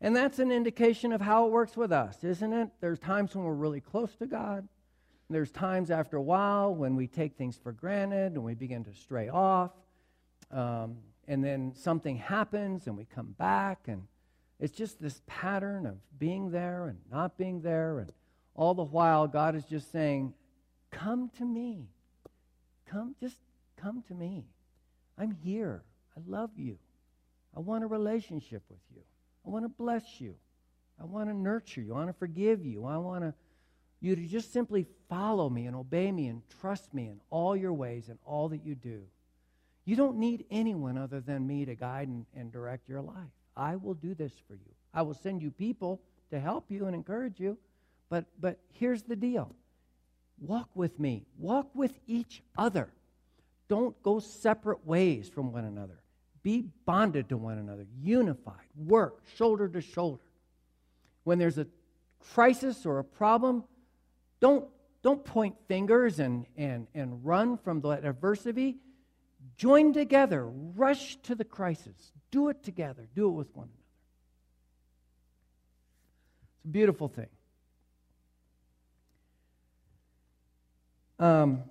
And 0.00 0.16
that's 0.16 0.40
an 0.40 0.50
indication 0.50 1.12
of 1.12 1.20
how 1.20 1.46
it 1.46 1.52
works 1.52 1.76
with 1.76 1.92
us, 1.92 2.24
isn't 2.24 2.52
it? 2.52 2.70
There's 2.80 2.98
times 2.98 3.36
when 3.36 3.44
we're 3.44 3.54
really 3.54 3.80
close 3.80 4.16
to 4.16 4.26
God. 4.26 4.66
There's 5.30 5.52
times 5.52 5.90
after 5.90 6.16
a 6.16 6.22
while 6.22 6.74
when 6.74 6.96
we 6.96 7.06
take 7.06 7.36
things 7.36 7.56
for 7.56 7.72
granted 7.72 8.32
and 8.32 8.42
we 8.42 8.54
begin 8.54 8.84
to 8.84 8.92
stray 8.92 9.28
off. 9.28 9.70
Um, 10.50 10.96
and 11.28 11.44
then 11.44 11.72
something 11.72 12.16
happens 12.16 12.88
and 12.88 12.96
we 12.96 13.04
come 13.04 13.34
back. 13.38 13.86
And 13.86 14.02
it's 14.58 14.76
just 14.76 15.00
this 15.00 15.22
pattern 15.26 15.86
of 15.86 15.96
being 16.18 16.50
there 16.50 16.88
and 16.88 16.98
not 17.10 17.38
being 17.38 17.62
there. 17.62 18.00
And 18.00 18.10
all 18.56 18.74
the 18.74 18.82
while, 18.82 19.28
God 19.28 19.54
is 19.54 19.64
just 19.64 19.92
saying, 19.92 20.34
Come 20.90 21.30
to 21.38 21.44
me. 21.44 21.86
Come, 22.90 23.14
just 23.20 23.36
come 23.80 24.02
to 24.08 24.14
me. 24.14 24.44
I'm 25.16 25.30
here. 25.30 25.84
I 26.16 26.20
love 26.26 26.50
you. 26.56 26.78
I 27.56 27.60
want 27.60 27.84
a 27.84 27.86
relationship 27.86 28.62
with 28.68 28.80
you. 28.92 29.02
I 29.46 29.50
want 29.50 29.64
to 29.64 29.68
bless 29.68 30.20
you. 30.20 30.34
I 31.00 31.04
want 31.04 31.28
to 31.28 31.34
nurture 31.34 31.80
you. 31.80 31.94
I 31.94 31.98
want 31.98 32.08
to 32.08 32.18
forgive 32.18 32.64
you. 32.64 32.84
I 32.84 32.96
want 32.98 33.22
to, 33.22 33.34
you 34.00 34.16
to 34.16 34.26
just 34.26 34.52
simply 34.52 34.86
follow 35.08 35.48
me 35.48 35.66
and 35.66 35.76
obey 35.76 36.10
me 36.10 36.28
and 36.28 36.42
trust 36.60 36.92
me 36.94 37.08
in 37.08 37.20
all 37.30 37.54
your 37.54 37.72
ways 37.72 38.08
and 38.08 38.18
all 38.24 38.48
that 38.48 38.64
you 38.64 38.74
do. 38.74 39.02
You 39.84 39.96
don't 39.96 40.18
need 40.18 40.44
anyone 40.50 40.96
other 40.96 41.20
than 41.20 41.46
me 41.46 41.64
to 41.64 41.74
guide 41.74 42.08
and, 42.08 42.24
and 42.34 42.52
direct 42.52 42.88
your 42.88 43.02
life. 43.02 43.16
I 43.56 43.76
will 43.76 43.94
do 43.94 44.14
this 44.14 44.32
for 44.46 44.54
you. 44.54 44.72
I 44.94 45.02
will 45.02 45.14
send 45.14 45.42
you 45.42 45.50
people 45.50 46.00
to 46.30 46.40
help 46.40 46.70
you 46.70 46.86
and 46.86 46.94
encourage 46.94 47.40
you. 47.40 47.58
But, 48.08 48.24
but 48.40 48.58
here's 48.72 49.02
the 49.02 49.16
deal 49.16 49.54
walk 50.40 50.68
with 50.74 50.98
me, 50.98 51.26
walk 51.38 51.68
with 51.74 51.98
each 52.06 52.42
other. 52.56 52.88
Don't 53.68 54.00
go 54.02 54.18
separate 54.18 54.84
ways 54.86 55.28
from 55.28 55.52
one 55.52 55.64
another. 55.64 56.00
Be 56.42 56.66
bonded 56.86 57.28
to 57.28 57.36
one 57.36 57.58
another, 57.58 57.86
unified, 58.00 58.54
work 58.74 59.22
shoulder 59.36 59.68
to 59.68 59.80
shoulder. 59.80 60.22
When 61.24 61.38
there's 61.38 61.58
a 61.58 61.66
crisis 62.32 62.86
or 62.86 62.98
a 62.98 63.04
problem, 63.04 63.64
don't, 64.40 64.66
don't 65.02 65.24
point 65.24 65.56
fingers 65.68 66.18
and, 66.18 66.46
and, 66.56 66.86
and 66.94 67.24
run 67.24 67.56
from 67.56 67.80
that 67.82 68.04
adversity. 68.04 68.78
Join 69.56 69.92
together, 69.92 70.46
rush 70.48 71.16
to 71.22 71.34
the 71.34 71.44
crisis. 71.44 72.12
Do 72.30 72.48
it 72.48 72.62
together, 72.62 73.08
do 73.14 73.28
it 73.28 73.32
with 73.32 73.54
one 73.54 73.66
another. 73.66 73.76
It's 76.56 76.64
a 76.64 76.68
beautiful 76.68 77.08
thing. 77.08 77.28
Um, 81.18 81.64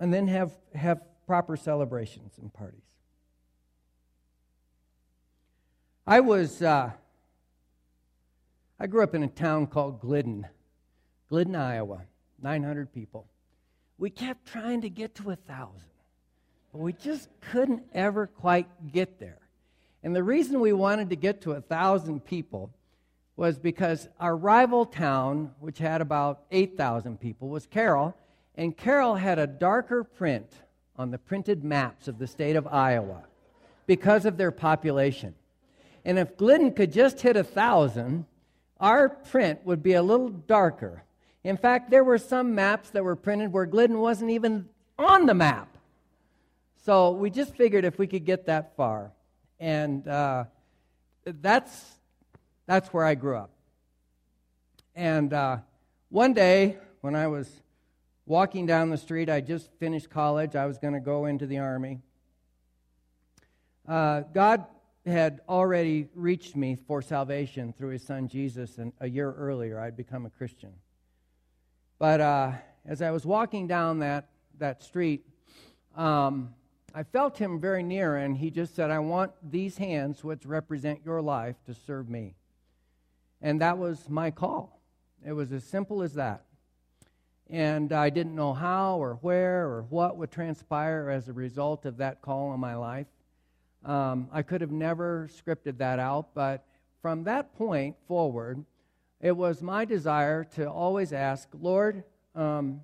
and 0.00 0.12
then 0.12 0.26
have, 0.28 0.52
have 0.74 1.02
proper 1.26 1.56
celebrations 1.56 2.34
and 2.38 2.52
parties. 2.52 2.80
I 6.06 6.20
was, 6.20 6.60
uh, 6.60 6.90
I 8.78 8.86
grew 8.86 9.02
up 9.02 9.14
in 9.14 9.22
a 9.22 9.28
town 9.28 9.66
called 9.66 10.00
Glidden, 10.00 10.46
Glidden, 11.30 11.54
Iowa, 11.54 12.02
900 12.42 12.92
people. 12.92 13.26
We 13.98 14.10
kept 14.10 14.46
trying 14.46 14.80
to 14.80 14.90
get 14.90 15.14
to 15.16 15.30
a 15.30 15.36
thousand, 15.36 15.90
but 16.72 16.80
we 16.80 16.92
just 16.92 17.28
couldn't 17.40 17.84
ever 17.94 18.26
quite 18.26 18.66
get 18.92 19.20
there. 19.20 19.38
And 20.02 20.14
the 20.14 20.24
reason 20.24 20.60
we 20.60 20.72
wanted 20.72 21.10
to 21.10 21.16
get 21.16 21.42
to 21.42 21.52
a 21.52 21.60
thousand 21.60 22.24
people 22.24 22.70
was 23.36 23.58
because 23.58 24.08
our 24.18 24.36
rival 24.36 24.84
town, 24.84 25.52
which 25.60 25.78
had 25.78 26.00
about 26.00 26.42
8,000 26.50 27.20
people, 27.20 27.48
was 27.48 27.64
Carroll, 27.64 28.16
and 28.56 28.76
Carroll 28.76 29.14
had 29.14 29.38
a 29.38 29.46
darker 29.46 30.02
print 30.02 30.52
on 30.96 31.10
the 31.10 31.18
printed 31.18 31.62
maps 31.62 32.08
of 32.08 32.18
the 32.18 32.26
state 32.26 32.56
of 32.56 32.66
Iowa 32.66 33.22
because 33.86 34.26
of 34.26 34.36
their 34.36 34.50
population. 34.50 35.34
And 36.04 36.18
if 36.18 36.36
Glidden 36.36 36.72
could 36.72 36.92
just 36.92 37.20
hit 37.20 37.36
a 37.36 37.44
thousand, 37.44 38.26
our 38.80 39.08
print 39.08 39.60
would 39.64 39.82
be 39.82 39.92
a 39.92 40.02
little 40.02 40.30
darker. 40.30 41.04
In 41.42 41.56
fact, 41.56 41.90
there 41.90 42.04
were 42.04 42.18
some 42.18 42.54
maps 42.54 42.90
that 42.90 43.02
were 43.02 43.16
printed 43.16 43.52
where 43.52 43.66
Glidden 43.66 43.98
wasn't 43.98 44.30
even 44.30 44.68
on 44.98 45.26
the 45.26 45.34
map. 45.34 45.76
So 46.84 47.12
we 47.12 47.30
just 47.30 47.56
figured 47.56 47.84
if 47.84 47.98
we 47.98 48.06
could 48.06 48.24
get 48.24 48.46
that 48.46 48.76
far. 48.76 49.12
And 49.58 50.06
uh, 50.06 50.44
that's, 51.24 51.84
that's 52.66 52.88
where 52.88 53.04
I 53.04 53.14
grew 53.14 53.36
up. 53.36 53.50
And 54.94 55.32
uh, 55.32 55.58
one 56.08 56.34
day, 56.34 56.76
when 57.00 57.14
I 57.14 57.28
was 57.28 57.48
walking 58.30 58.64
down 58.64 58.90
the 58.90 58.96
street. 58.96 59.28
I 59.28 59.40
just 59.40 59.68
finished 59.80 60.08
college. 60.08 60.54
I 60.54 60.66
was 60.66 60.78
going 60.78 60.94
to 60.94 61.00
go 61.00 61.26
into 61.26 61.46
the 61.46 61.58
Army. 61.58 61.98
Uh, 63.88 64.20
God 64.32 64.64
had 65.04 65.40
already 65.48 66.06
reached 66.14 66.54
me 66.54 66.76
for 66.86 67.02
salvation 67.02 67.72
through 67.72 67.88
his 67.88 68.04
son 68.04 68.28
Jesus, 68.28 68.78
and 68.78 68.92
a 69.00 69.08
year 69.08 69.32
earlier 69.32 69.80
I'd 69.80 69.96
become 69.96 70.26
a 70.26 70.30
Christian. 70.30 70.70
But 72.00 72.20
uh, 72.20 72.52
as 72.84 73.00
I 73.00 73.12
was 73.12 73.24
walking 73.24 73.68
down 73.68 74.00
that, 74.00 74.30
that 74.58 74.82
street, 74.82 75.24
um, 75.94 76.52
I 76.92 77.04
felt 77.04 77.38
him 77.38 77.60
very 77.60 77.84
near, 77.84 78.16
and 78.16 78.36
he 78.36 78.50
just 78.50 78.74
said, 78.74 78.90
I 78.90 78.98
want 78.98 79.30
these 79.48 79.76
hands, 79.76 80.24
which 80.24 80.44
represent 80.44 81.02
your 81.04 81.22
life, 81.22 81.54
to 81.66 81.74
serve 81.74 82.08
me. 82.08 82.34
And 83.40 83.60
that 83.60 83.78
was 83.78 84.08
my 84.08 84.32
call. 84.32 84.80
It 85.24 85.32
was 85.32 85.52
as 85.52 85.62
simple 85.62 86.02
as 86.02 86.14
that 86.14 86.42
and 87.50 87.92
I 87.92 88.10
didn't 88.10 88.36
know 88.36 88.54
how 88.54 89.02
or 89.02 89.14
where 89.22 89.66
or 89.66 89.82
what 89.82 90.16
would 90.16 90.30
transpire 90.30 91.10
as 91.10 91.28
a 91.28 91.32
result 91.32 91.84
of 91.84 91.96
that 91.96 92.22
call 92.22 92.54
in 92.54 92.60
my 92.60 92.76
life. 92.76 93.08
Um, 93.84 94.28
I 94.32 94.42
could 94.42 94.60
have 94.60 94.70
never 94.70 95.28
scripted 95.32 95.78
that 95.78 95.98
out, 95.98 96.28
but 96.34 96.64
from 97.02 97.24
that 97.24 97.54
point 97.56 97.96
forward, 98.06 98.64
it 99.20 99.36
was 99.36 99.62
my 99.62 99.84
desire 99.84 100.44
to 100.44 100.70
always 100.70 101.12
ask, 101.12 101.48
Lord, 101.52 102.04
um, 102.34 102.80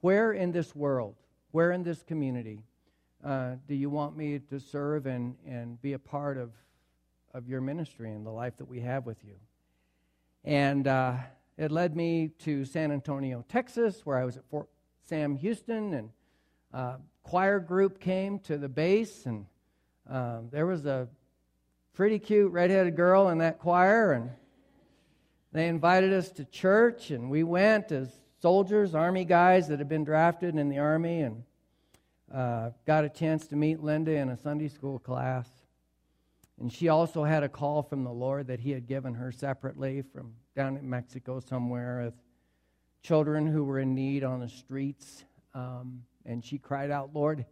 where 0.00 0.32
in 0.32 0.52
this 0.52 0.76
world, 0.76 1.14
where 1.52 1.72
in 1.72 1.82
this 1.82 2.02
community, 2.02 2.62
uh, 3.24 3.52
do 3.66 3.74
you 3.74 3.88
want 3.88 4.16
me 4.16 4.38
to 4.38 4.60
serve 4.60 5.06
and, 5.06 5.34
and 5.46 5.80
be 5.80 5.94
a 5.94 5.98
part 5.98 6.36
of, 6.36 6.50
of 7.32 7.48
your 7.48 7.60
ministry 7.60 8.12
and 8.12 8.26
the 8.26 8.30
life 8.30 8.58
that 8.58 8.68
we 8.68 8.80
have 8.80 9.06
with 9.06 9.16
you? 9.24 9.36
And 10.44 10.86
uh, 10.86 11.14
it 11.56 11.72
led 11.72 11.96
me 11.96 12.28
to 12.40 12.64
San 12.66 12.92
Antonio, 12.92 13.42
Texas, 13.48 14.04
where 14.04 14.18
I 14.18 14.24
was 14.24 14.36
at 14.36 14.44
Fort 14.50 14.68
Sam 15.08 15.36
Houston, 15.36 15.94
and 15.94 16.10
uh, 16.74 16.96
choir 17.22 17.58
group 17.58 18.00
came 18.00 18.38
to 18.40 18.58
the 18.58 18.68
base, 18.68 19.24
and 19.24 19.46
um, 20.10 20.48
there 20.50 20.66
was 20.66 20.84
a 20.84 21.08
pretty 21.94 22.18
cute 22.18 22.52
redheaded 22.52 22.94
girl 22.94 23.30
in 23.30 23.38
that 23.38 23.58
choir, 23.58 24.12
and 24.12 24.30
they 25.56 25.68
invited 25.68 26.12
us 26.12 26.30
to 26.32 26.44
church, 26.44 27.10
and 27.10 27.30
we 27.30 27.42
went 27.42 27.90
as 27.90 28.10
soldiers, 28.42 28.94
army 28.94 29.24
guys 29.24 29.68
that 29.68 29.78
had 29.78 29.88
been 29.88 30.04
drafted 30.04 30.56
in 30.56 30.68
the 30.68 30.78
army, 30.78 31.20
and 31.22 31.44
uh, 32.32 32.70
got 32.86 33.04
a 33.04 33.08
chance 33.08 33.46
to 33.46 33.56
meet 33.56 33.82
Linda 33.82 34.12
in 34.12 34.28
a 34.28 34.36
Sunday 34.36 34.68
school 34.68 34.98
class. 34.98 35.48
And 36.60 36.72
she 36.72 36.88
also 36.88 37.24
had 37.24 37.42
a 37.42 37.48
call 37.48 37.82
from 37.82 38.04
the 38.04 38.12
Lord 38.12 38.48
that 38.48 38.60
He 38.60 38.70
had 38.70 38.86
given 38.86 39.14
her 39.14 39.32
separately 39.32 40.02
from 40.02 40.34
down 40.54 40.76
in 40.76 40.88
Mexico 40.88 41.40
somewhere 41.40 42.02
with 42.04 42.14
children 43.02 43.46
who 43.46 43.64
were 43.64 43.78
in 43.78 43.94
need 43.94 44.24
on 44.24 44.40
the 44.40 44.48
streets. 44.48 45.24
Um, 45.54 46.02
and 46.24 46.44
she 46.44 46.58
cried 46.58 46.90
out, 46.90 47.10
Lord, 47.14 47.46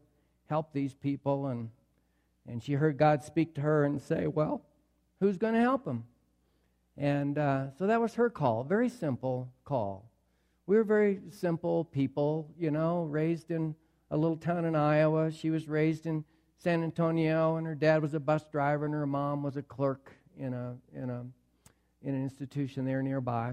help 0.48 0.72
these 0.72 0.94
people. 0.94 1.46
And, 1.46 1.70
and 2.48 2.62
she 2.62 2.74
heard 2.74 2.96
God 2.98 3.22
speak 3.24 3.54
to 3.54 3.60
her 3.60 3.84
and 3.84 4.00
say, 4.00 4.26
Well, 4.26 4.62
who's 5.20 5.36
going 5.36 5.54
to 5.54 5.60
help 5.60 5.84
them? 5.84 6.04
And 6.96 7.38
uh, 7.38 7.70
so 7.78 7.86
that 7.86 8.00
was 8.00 8.14
her 8.14 8.30
call, 8.30 8.64
very 8.64 8.88
simple 8.88 9.52
call. 9.64 10.10
We 10.66 10.76
were 10.76 10.84
very 10.84 11.20
simple 11.30 11.84
people, 11.84 12.50
you 12.58 12.70
know, 12.70 13.04
raised 13.04 13.50
in 13.50 13.74
a 14.10 14.16
little 14.16 14.36
town 14.36 14.64
in 14.64 14.76
Iowa. 14.76 15.30
She 15.30 15.50
was 15.50 15.68
raised 15.68 16.06
in 16.06 16.24
San 16.56 16.82
Antonio, 16.82 17.56
and 17.56 17.66
her 17.66 17.74
dad 17.74 18.00
was 18.00 18.14
a 18.14 18.20
bus 18.20 18.44
driver, 18.50 18.84
and 18.84 18.94
her 18.94 19.06
mom 19.06 19.42
was 19.42 19.56
a 19.56 19.62
clerk 19.62 20.12
in 20.38 20.54
a, 20.54 20.76
in 20.94 21.10
a 21.10 21.24
in 22.04 22.14
an 22.14 22.22
institution 22.22 22.84
there 22.84 23.02
nearby. 23.02 23.52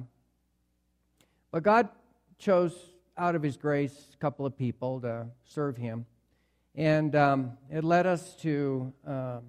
But 1.52 1.64
God 1.64 1.90
chose 2.38 2.74
out 3.18 3.34
of 3.34 3.42
His 3.42 3.58
grace, 3.58 4.08
a 4.14 4.18
couple 4.18 4.46
of 4.46 4.58
people 4.58 5.00
to 5.02 5.28
serve 5.46 5.78
Him. 5.78 6.06
And 6.76 7.16
um, 7.16 7.58
it 7.70 7.84
led 7.84 8.06
us 8.06 8.36
to 8.38 8.94
um, 9.06 9.42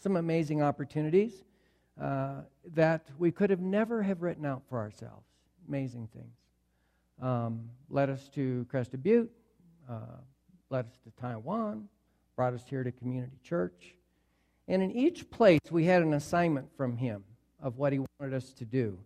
some 0.00 0.16
amazing 0.16 0.62
opportunities 0.62 1.44
uh, 2.00 2.42
that 2.74 3.06
we 3.18 3.30
could 3.30 3.50
have 3.50 3.60
never 3.60 4.02
have 4.02 4.22
written 4.22 4.46
out 4.46 4.62
for 4.68 4.78
ourselves. 4.78 5.26
Amazing 5.66 6.08
things. 6.12 6.36
Um, 7.20 7.70
led 7.90 8.10
us 8.10 8.28
to 8.30 8.66
Crested 8.70 9.02
Butte, 9.02 9.30
uh, 9.90 10.18
led 10.70 10.86
us 10.86 10.98
to 11.04 11.10
Taiwan, 11.20 11.88
brought 12.36 12.54
us 12.54 12.62
here 12.68 12.84
to 12.84 12.92
Community 12.92 13.36
Church. 13.42 13.94
And 14.68 14.82
in 14.82 14.92
each 14.92 15.28
place, 15.30 15.60
we 15.70 15.84
had 15.84 16.02
an 16.02 16.14
assignment 16.14 16.68
from 16.76 16.96
him 16.96 17.24
of 17.60 17.78
what 17.78 17.92
he 17.92 17.98
wanted 17.98 18.36
us 18.36 18.52
to 18.52 18.64
do. 18.64 18.98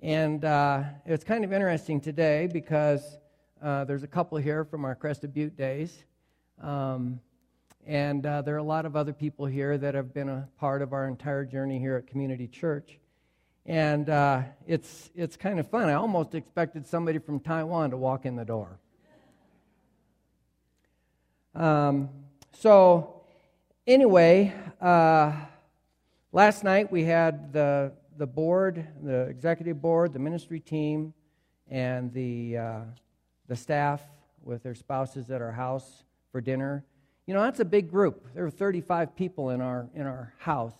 And 0.00 0.44
uh, 0.44 0.84
it's 1.04 1.24
kind 1.24 1.44
of 1.44 1.52
interesting 1.52 2.00
today 2.00 2.48
because 2.50 3.18
uh, 3.62 3.84
there's 3.84 4.02
a 4.02 4.08
couple 4.08 4.38
here 4.38 4.64
from 4.64 4.84
our 4.84 4.94
Crested 4.94 5.34
Butte 5.34 5.56
days. 5.56 6.04
Um, 6.62 7.20
and 7.86 8.26
uh, 8.26 8.42
there 8.42 8.56
are 8.56 8.58
a 8.58 8.64
lot 8.64 8.84
of 8.84 8.96
other 8.96 9.12
people 9.12 9.46
here 9.46 9.78
that 9.78 9.94
have 9.94 10.12
been 10.12 10.28
a 10.28 10.48
part 10.58 10.82
of 10.82 10.92
our 10.92 11.06
entire 11.06 11.44
journey 11.44 11.78
here 11.78 11.94
at 11.94 12.08
Community 12.08 12.48
Church. 12.48 12.98
And 13.64 14.10
uh, 14.10 14.42
it's, 14.66 15.10
it's 15.14 15.36
kind 15.36 15.60
of 15.60 15.68
fun. 15.70 15.88
I 15.88 15.94
almost 15.94 16.34
expected 16.34 16.84
somebody 16.84 17.18
from 17.18 17.38
Taiwan 17.38 17.90
to 17.90 17.96
walk 17.96 18.26
in 18.26 18.34
the 18.34 18.44
door. 18.44 18.80
Um, 21.54 22.10
so, 22.52 23.22
anyway, 23.86 24.52
uh, 24.80 25.32
last 26.32 26.64
night 26.64 26.90
we 26.90 27.04
had 27.04 27.52
the, 27.52 27.92
the 28.18 28.26
board, 28.26 28.84
the 29.00 29.22
executive 29.22 29.80
board, 29.80 30.12
the 30.12 30.18
ministry 30.18 30.58
team, 30.58 31.14
and 31.70 32.12
the, 32.12 32.58
uh, 32.58 32.80
the 33.46 33.56
staff 33.56 34.02
with 34.42 34.64
their 34.64 34.74
spouses 34.74 35.30
at 35.30 35.40
our 35.40 35.52
house 35.52 36.02
for 36.32 36.40
dinner. 36.40 36.84
You 37.28 37.34
know, 37.34 37.42
that's 37.42 37.58
a 37.58 37.64
big 37.64 37.90
group. 37.90 38.24
There 38.34 38.44
were 38.44 38.52
35 38.52 39.16
people 39.16 39.50
in 39.50 39.60
our, 39.60 39.88
in 39.96 40.02
our 40.02 40.32
house 40.38 40.76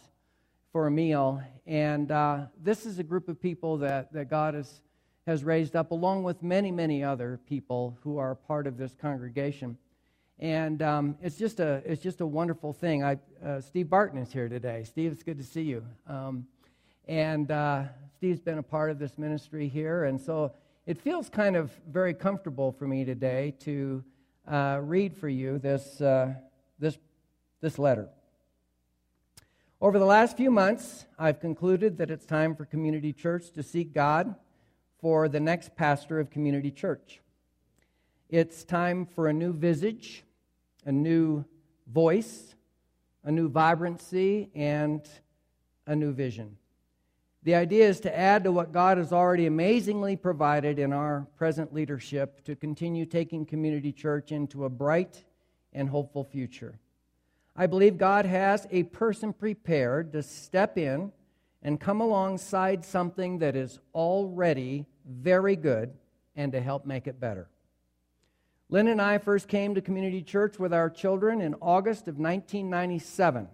for 0.70 0.86
a 0.86 0.90
meal. 0.92 1.42
And 1.66 2.12
uh, 2.12 2.42
this 2.62 2.86
is 2.86 3.00
a 3.00 3.02
group 3.02 3.28
of 3.28 3.42
people 3.42 3.78
that, 3.78 4.12
that 4.12 4.30
God 4.30 4.54
has, 4.54 4.80
has 5.26 5.42
raised 5.42 5.74
up, 5.74 5.90
along 5.90 6.22
with 6.22 6.44
many, 6.44 6.70
many 6.70 7.02
other 7.02 7.40
people 7.48 7.98
who 8.04 8.18
are 8.18 8.36
part 8.36 8.68
of 8.68 8.76
this 8.76 8.94
congregation. 8.94 9.76
And 10.38 10.82
um, 10.82 11.16
it's, 11.20 11.36
just 11.36 11.58
a, 11.58 11.82
it's 11.84 12.00
just 12.00 12.20
a 12.20 12.26
wonderful 12.26 12.72
thing. 12.72 13.02
I, 13.02 13.18
uh, 13.44 13.60
Steve 13.60 13.90
Barton 13.90 14.20
is 14.20 14.32
here 14.32 14.48
today. 14.48 14.84
Steve, 14.84 15.10
it's 15.10 15.24
good 15.24 15.38
to 15.38 15.44
see 15.44 15.62
you. 15.62 15.84
Um, 16.06 16.46
and 17.08 17.50
uh, 17.50 17.86
Steve's 18.14 18.38
been 18.40 18.58
a 18.58 18.62
part 18.62 18.92
of 18.92 19.00
this 19.00 19.18
ministry 19.18 19.66
here. 19.66 20.04
And 20.04 20.20
so 20.20 20.52
it 20.86 20.96
feels 20.96 21.28
kind 21.28 21.56
of 21.56 21.72
very 21.90 22.14
comfortable 22.14 22.70
for 22.70 22.86
me 22.86 23.04
today 23.04 23.52
to 23.62 24.04
uh, 24.46 24.78
read 24.82 25.16
for 25.16 25.28
you 25.28 25.58
this, 25.58 26.00
uh, 26.00 26.34
this, 26.78 26.98
this 27.60 27.78
letter. 27.78 28.08
Over 29.80 29.98
the 29.98 30.04
last 30.06 30.36
few 30.36 30.50
months, 30.50 31.06
I've 31.18 31.40
concluded 31.40 31.98
that 31.98 32.10
it's 32.10 32.26
time 32.26 32.54
for 32.54 32.64
Community 32.64 33.12
Church 33.12 33.50
to 33.52 33.62
seek 33.62 33.92
God 33.92 34.34
for 34.98 35.28
the 35.28 35.40
next 35.40 35.76
pastor 35.76 36.18
of 36.18 36.30
Community 36.30 36.70
Church. 36.70 37.20
It's 38.28 38.64
time 38.64 39.06
for 39.06 39.28
a 39.28 39.32
new 39.32 39.52
visage 39.52 40.24
a 40.86 40.92
new 40.92 41.44
voice, 41.92 42.54
a 43.24 43.30
new 43.30 43.48
vibrancy, 43.48 44.48
and 44.54 45.02
a 45.86 45.94
new 45.94 46.12
vision. 46.12 46.56
The 47.46 47.54
idea 47.54 47.88
is 47.88 48.00
to 48.00 48.18
add 48.18 48.42
to 48.42 48.50
what 48.50 48.72
God 48.72 48.98
has 48.98 49.12
already 49.12 49.46
amazingly 49.46 50.16
provided 50.16 50.80
in 50.80 50.92
our 50.92 51.28
present 51.36 51.72
leadership 51.72 52.42
to 52.46 52.56
continue 52.56 53.06
taking 53.06 53.46
Community 53.46 53.92
Church 53.92 54.32
into 54.32 54.64
a 54.64 54.68
bright 54.68 55.24
and 55.72 55.88
hopeful 55.88 56.24
future. 56.24 56.80
I 57.54 57.68
believe 57.68 57.98
God 57.98 58.26
has 58.26 58.66
a 58.72 58.82
person 58.82 59.32
prepared 59.32 60.12
to 60.14 60.24
step 60.24 60.76
in 60.76 61.12
and 61.62 61.78
come 61.78 62.00
alongside 62.00 62.84
something 62.84 63.38
that 63.38 63.54
is 63.54 63.78
already 63.94 64.84
very 65.08 65.54
good 65.54 65.94
and 66.34 66.50
to 66.50 66.60
help 66.60 66.84
make 66.84 67.06
it 67.06 67.20
better. 67.20 67.48
Lynn 68.70 68.88
and 68.88 69.00
I 69.00 69.18
first 69.18 69.46
came 69.46 69.76
to 69.76 69.80
community 69.80 70.22
church 70.22 70.58
with 70.58 70.74
our 70.74 70.90
children 70.90 71.40
in 71.40 71.54
August 71.62 72.08
of 72.08 72.16
1997. 72.16 73.46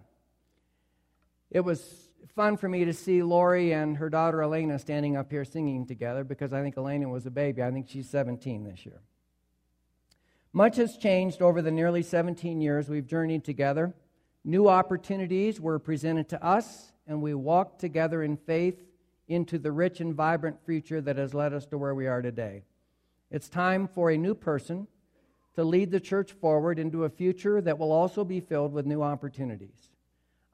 It 1.51 1.59
was 1.59 2.02
fun 2.31 2.57
for 2.57 2.69
me 2.69 2.85
to 2.85 2.93
see 2.93 3.21
Lori 3.21 3.73
and 3.73 3.97
her 3.97 4.09
daughter 4.09 4.41
Elena 4.41 4.79
standing 4.79 5.17
up 5.17 5.29
here 5.29 5.45
singing 5.45 5.85
together 5.85 6.23
because 6.23 6.53
I 6.53 6.61
think 6.61 6.77
Elena 6.77 7.09
was 7.09 7.25
a 7.25 7.31
baby. 7.31 7.61
I 7.61 7.71
think 7.71 7.89
she's 7.89 8.09
17 8.09 8.63
this 8.63 8.85
year. 8.85 9.01
Much 10.53 10.77
has 10.77 10.97
changed 10.97 11.41
over 11.41 11.61
the 11.61 11.71
nearly 11.71 12.03
17 12.03 12.61
years 12.61 12.87
we've 12.87 13.07
journeyed 13.07 13.43
together. 13.43 13.93
New 14.43 14.67
opportunities 14.67 15.59
were 15.59 15.79
presented 15.79 16.29
to 16.29 16.43
us, 16.43 16.91
and 17.07 17.21
we 17.21 17.33
walked 17.33 17.79
together 17.79 18.21
in 18.21 18.37
faith 18.37 18.79
into 19.27 19.57
the 19.57 19.71
rich 19.71 19.99
and 19.99 20.13
vibrant 20.13 20.63
future 20.65 21.01
that 21.01 21.17
has 21.17 21.33
led 21.33 21.53
us 21.53 21.65
to 21.65 21.77
where 21.77 21.95
we 21.95 22.07
are 22.07 22.21
today. 22.21 22.63
It's 23.31 23.49
time 23.49 23.87
for 23.87 24.11
a 24.11 24.17
new 24.17 24.35
person 24.35 24.87
to 25.55 25.63
lead 25.63 25.91
the 25.91 25.99
church 25.99 26.31
forward 26.33 26.77
into 26.77 27.05
a 27.05 27.09
future 27.09 27.61
that 27.61 27.79
will 27.79 27.91
also 27.91 28.23
be 28.23 28.39
filled 28.39 28.73
with 28.73 28.85
new 28.85 29.01
opportunities. 29.01 29.92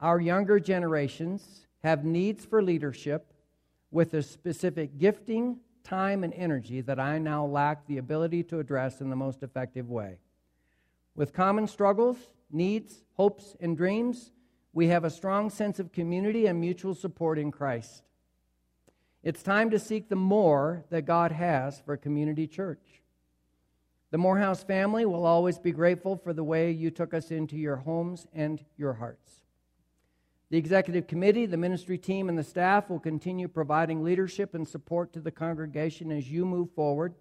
Our 0.01 0.19
younger 0.19 0.59
generations 0.59 1.67
have 1.83 2.05
needs 2.05 2.45
for 2.45 2.61
leadership 2.61 3.33
with 3.91 4.13
a 4.13 4.23
specific 4.23 4.97
gifting, 4.97 5.57
time, 5.83 6.23
and 6.23 6.33
energy 6.33 6.81
that 6.81 6.99
I 6.99 7.17
now 7.17 7.45
lack 7.45 7.85
the 7.85 7.97
ability 7.97 8.43
to 8.43 8.59
address 8.59 9.01
in 9.01 9.09
the 9.09 9.15
most 9.15 9.43
effective 9.43 9.89
way. 9.89 10.19
With 11.15 11.33
common 11.33 11.67
struggles, 11.67 12.17
needs, 12.51 13.03
hopes, 13.15 13.55
and 13.59 13.75
dreams, 13.75 14.31
we 14.71 14.87
have 14.87 15.03
a 15.03 15.09
strong 15.09 15.49
sense 15.49 15.79
of 15.79 15.91
community 15.91 16.45
and 16.45 16.61
mutual 16.61 16.95
support 16.95 17.37
in 17.39 17.51
Christ. 17.51 18.03
It's 19.23 19.43
time 19.43 19.69
to 19.71 19.79
seek 19.79 20.07
the 20.07 20.15
more 20.15 20.85
that 20.91 21.01
God 21.01 21.33
has 21.33 21.81
for 21.81 21.97
community 21.97 22.47
church. 22.47 23.01
The 24.11 24.17
Morehouse 24.17 24.63
family 24.63 25.05
will 25.05 25.25
always 25.25 25.59
be 25.59 25.71
grateful 25.71 26.15
for 26.15 26.31
the 26.31 26.43
way 26.43 26.71
you 26.71 26.89
took 26.89 27.13
us 27.13 27.31
into 27.31 27.57
your 27.57 27.75
homes 27.75 28.27
and 28.33 28.63
your 28.77 28.93
hearts. 28.93 29.38
The 30.49 30.57
executive 30.57 31.05
committee, 31.05 31.45
the 31.45 31.57
ministry 31.57 31.97
team, 31.97 32.27
and 32.27 32.37
the 32.37 32.43
staff 32.43 32.89
will 32.89 32.99
continue 32.99 33.47
providing 33.47 34.03
leadership 34.03 34.55
and 34.55 34.67
support 34.67 35.13
to 35.13 35.19
the 35.19 35.31
congregation 35.31 36.11
as 36.11 36.31
you 36.31 36.43
move 36.43 36.71
forward. 36.71 37.13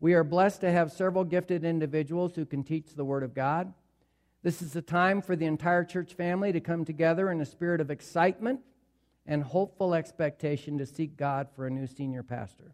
We 0.00 0.14
are 0.14 0.24
blessed 0.24 0.60
to 0.62 0.72
have 0.72 0.90
several 0.90 1.24
gifted 1.24 1.64
individuals 1.64 2.34
who 2.34 2.44
can 2.44 2.64
teach 2.64 2.94
the 2.94 3.04
Word 3.04 3.22
of 3.22 3.34
God. 3.34 3.72
This 4.42 4.60
is 4.60 4.74
a 4.74 4.82
time 4.82 5.22
for 5.22 5.36
the 5.36 5.46
entire 5.46 5.84
church 5.84 6.14
family 6.14 6.52
to 6.52 6.60
come 6.60 6.84
together 6.84 7.30
in 7.30 7.40
a 7.40 7.46
spirit 7.46 7.80
of 7.80 7.90
excitement 7.90 8.60
and 9.26 9.42
hopeful 9.42 9.94
expectation 9.94 10.78
to 10.78 10.86
seek 10.86 11.16
God 11.16 11.48
for 11.54 11.66
a 11.66 11.70
new 11.70 11.86
senior 11.86 12.22
pastor. 12.22 12.72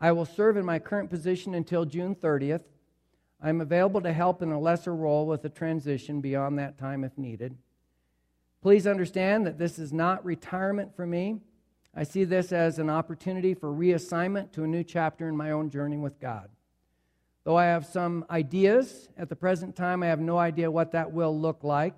I 0.00 0.12
will 0.12 0.24
serve 0.24 0.56
in 0.56 0.64
my 0.64 0.78
current 0.78 1.10
position 1.10 1.54
until 1.54 1.84
June 1.84 2.14
30th. 2.14 2.62
I'm 3.42 3.60
available 3.60 4.00
to 4.02 4.12
help 4.12 4.42
in 4.42 4.52
a 4.52 4.60
lesser 4.60 4.94
role 4.94 5.26
with 5.26 5.44
a 5.44 5.50
transition 5.50 6.20
beyond 6.20 6.58
that 6.58 6.78
time 6.78 7.04
if 7.04 7.18
needed. 7.18 7.56
Please 8.62 8.86
understand 8.86 9.46
that 9.46 9.58
this 9.58 9.78
is 9.78 9.92
not 9.92 10.24
retirement 10.24 10.94
for 10.94 11.06
me. 11.06 11.40
I 11.94 12.04
see 12.04 12.24
this 12.24 12.52
as 12.52 12.78
an 12.78 12.90
opportunity 12.90 13.54
for 13.54 13.68
reassignment 13.68 14.52
to 14.52 14.64
a 14.64 14.68
new 14.68 14.84
chapter 14.84 15.28
in 15.28 15.36
my 15.36 15.50
own 15.50 15.70
journey 15.70 15.96
with 15.96 16.20
God. 16.20 16.50
Though 17.44 17.56
I 17.56 17.64
have 17.66 17.86
some 17.86 18.26
ideas, 18.30 19.08
at 19.16 19.28
the 19.30 19.36
present 19.36 19.74
time 19.74 20.02
I 20.02 20.06
have 20.06 20.20
no 20.20 20.38
idea 20.38 20.70
what 20.70 20.92
that 20.92 21.10
will 21.10 21.38
look 21.38 21.64
like, 21.64 21.96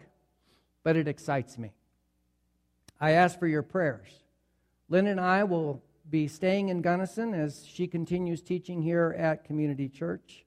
but 0.85 0.96
it 0.96 1.09
excites 1.09 1.59
me. 1.59 1.72
I 3.01 3.11
ask 3.12 3.38
for 3.38 3.48
your 3.48 3.62
prayers. 3.62 4.09
Lynn 4.88 5.09
and 5.09 5.20
I 5.20 5.42
will 5.42 5.83
be 6.09 6.29
staying 6.29 6.68
in 6.68 6.81
Gunnison 6.81 7.35
as 7.35 7.66
she 7.66 7.88
continues 7.88 8.40
teaching 8.40 8.83
here 8.83 9.16
at 9.18 9.44
Community 9.44 9.88
Church. 9.88 10.44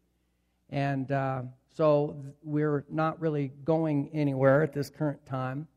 And 0.70 1.12
uh, 1.12 1.42
so 1.76 2.16
we're 2.42 2.86
not 2.90 3.20
really 3.20 3.52
going 3.66 4.10
anywhere 4.14 4.64
at 4.64 4.72
this 4.72 4.90
current 4.90 5.26
time. 5.26 5.68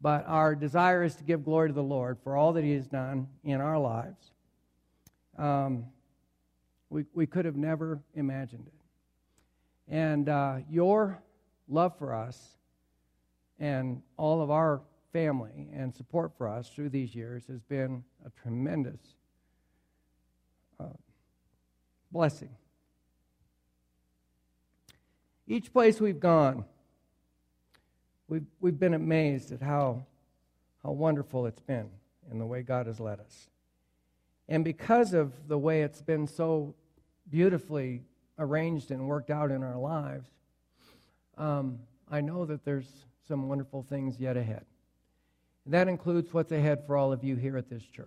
But 0.00 0.24
our 0.26 0.54
desire 0.54 1.02
is 1.02 1.16
to 1.16 1.24
give 1.24 1.44
glory 1.44 1.68
to 1.68 1.74
the 1.74 1.82
Lord 1.82 2.18
for 2.22 2.36
all 2.36 2.52
that 2.52 2.64
He 2.64 2.72
has 2.72 2.86
done 2.86 3.28
in 3.42 3.60
our 3.60 3.78
lives. 3.78 4.32
Um, 5.36 5.86
we, 6.90 7.04
we 7.14 7.26
could 7.26 7.44
have 7.44 7.56
never 7.56 8.00
imagined 8.14 8.66
it. 8.66 9.92
And 9.92 10.28
uh, 10.28 10.58
your 10.70 11.22
love 11.68 11.96
for 11.98 12.14
us 12.14 12.58
and 13.58 14.02
all 14.16 14.40
of 14.40 14.50
our 14.50 14.82
family 15.12 15.68
and 15.72 15.94
support 15.94 16.32
for 16.36 16.48
us 16.48 16.68
through 16.68 16.90
these 16.90 17.14
years 17.14 17.46
has 17.46 17.60
been 17.62 18.04
a 18.24 18.30
tremendous 18.42 19.00
uh, 20.78 20.86
blessing. 22.12 22.50
Each 25.46 25.72
place 25.72 26.00
we've 26.00 26.20
gone, 26.20 26.64
we've, 28.28 28.46
we've 28.60 28.78
been 28.78 28.94
amazed 28.94 29.52
at 29.52 29.60
how, 29.60 30.04
how 30.82 30.92
wonderful 30.92 31.46
it's 31.46 31.60
been 31.60 31.88
in 32.30 32.38
the 32.38 32.46
way 32.46 32.62
God 32.62 32.86
has 32.86 33.00
led 33.00 33.20
us. 33.20 33.48
And 34.48 34.64
because 34.64 35.14
of 35.14 35.32
the 35.48 35.58
way 35.58 35.82
it's 35.82 36.00
been 36.02 36.26
so 36.26 36.74
beautifully 37.30 38.02
arranged 38.38 38.90
and 38.90 39.06
worked 39.06 39.30
out 39.30 39.50
in 39.50 39.62
our 39.62 39.76
lives, 39.76 40.28
um, 41.36 41.78
I 42.10 42.20
know 42.20 42.46
that 42.46 42.64
there's 42.64 42.88
some 43.26 43.48
wonderful 43.48 43.82
things 43.82 44.18
yet 44.18 44.36
ahead. 44.36 44.64
And 45.64 45.74
that 45.74 45.88
includes 45.88 46.32
what's 46.32 46.52
ahead 46.52 46.86
for 46.86 46.96
all 46.96 47.12
of 47.12 47.22
you 47.22 47.36
here 47.36 47.58
at 47.58 47.68
this 47.68 47.82
church. 47.82 48.06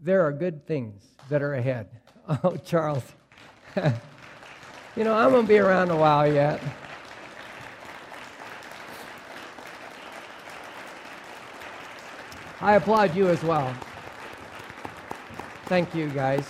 There 0.00 0.22
are 0.22 0.32
good 0.32 0.66
things 0.66 1.02
that 1.28 1.42
are 1.42 1.54
ahead. 1.54 1.88
Oh, 2.42 2.56
Charles. 2.56 3.04
you 4.96 5.02
know, 5.04 5.14
I'm 5.14 5.30
going 5.30 5.42
to 5.42 5.48
be 5.48 5.58
around 5.58 5.90
a 5.90 5.96
while 5.96 6.32
yet. 6.32 6.60
I 12.60 12.74
applaud 12.76 13.14
you 13.16 13.28
as 13.28 13.42
well. 13.42 13.74
Thank 15.66 15.94
you, 15.94 16.08
guys. 16.08 16.46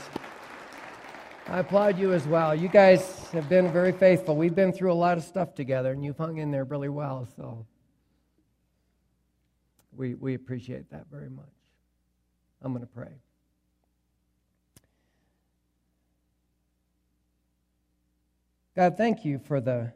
I 1.46 1.60
applaud 1.60 1.98
you 1.98 2.12
as 2.12 2.26
well. 2.26 2.54
You 2.54 2.68
guys 2.68 3.28
have 3.32 3.48
been 3.48 3.72
very 3.72 3.92
faithful. 3.92 4.36
We've 4.36 4.54
been 4.54 4.72
through 4.72 4.92
a 4.92 4.94
lot 4.94 5.18
of 5.18 5.24
stuff 5.24 5.54
together, 5.54 5.92
and 5.92 6.04
you've 6.04 6.18
hung 6.18 6.38
in 6.38 6.50
there 6.50 6.64
really 6.64 6.88
well, 6.88 7.26
so 7.36 7.66
we, 9.96 10.14
we 10.14 10.34
appreciate 10.34 10.90
that 10.90 11.06
very 11.10 11.30
much. 11.30 11.46
I'm 12.62 12.72
going 12.72 12.84
to 12.84 12.92
pray. 12.92 13.12
God, 18.76 18.96
thank 18.96 19.24
you 19.24 19.38
for 19.38 19.60
the, 19.60 19.92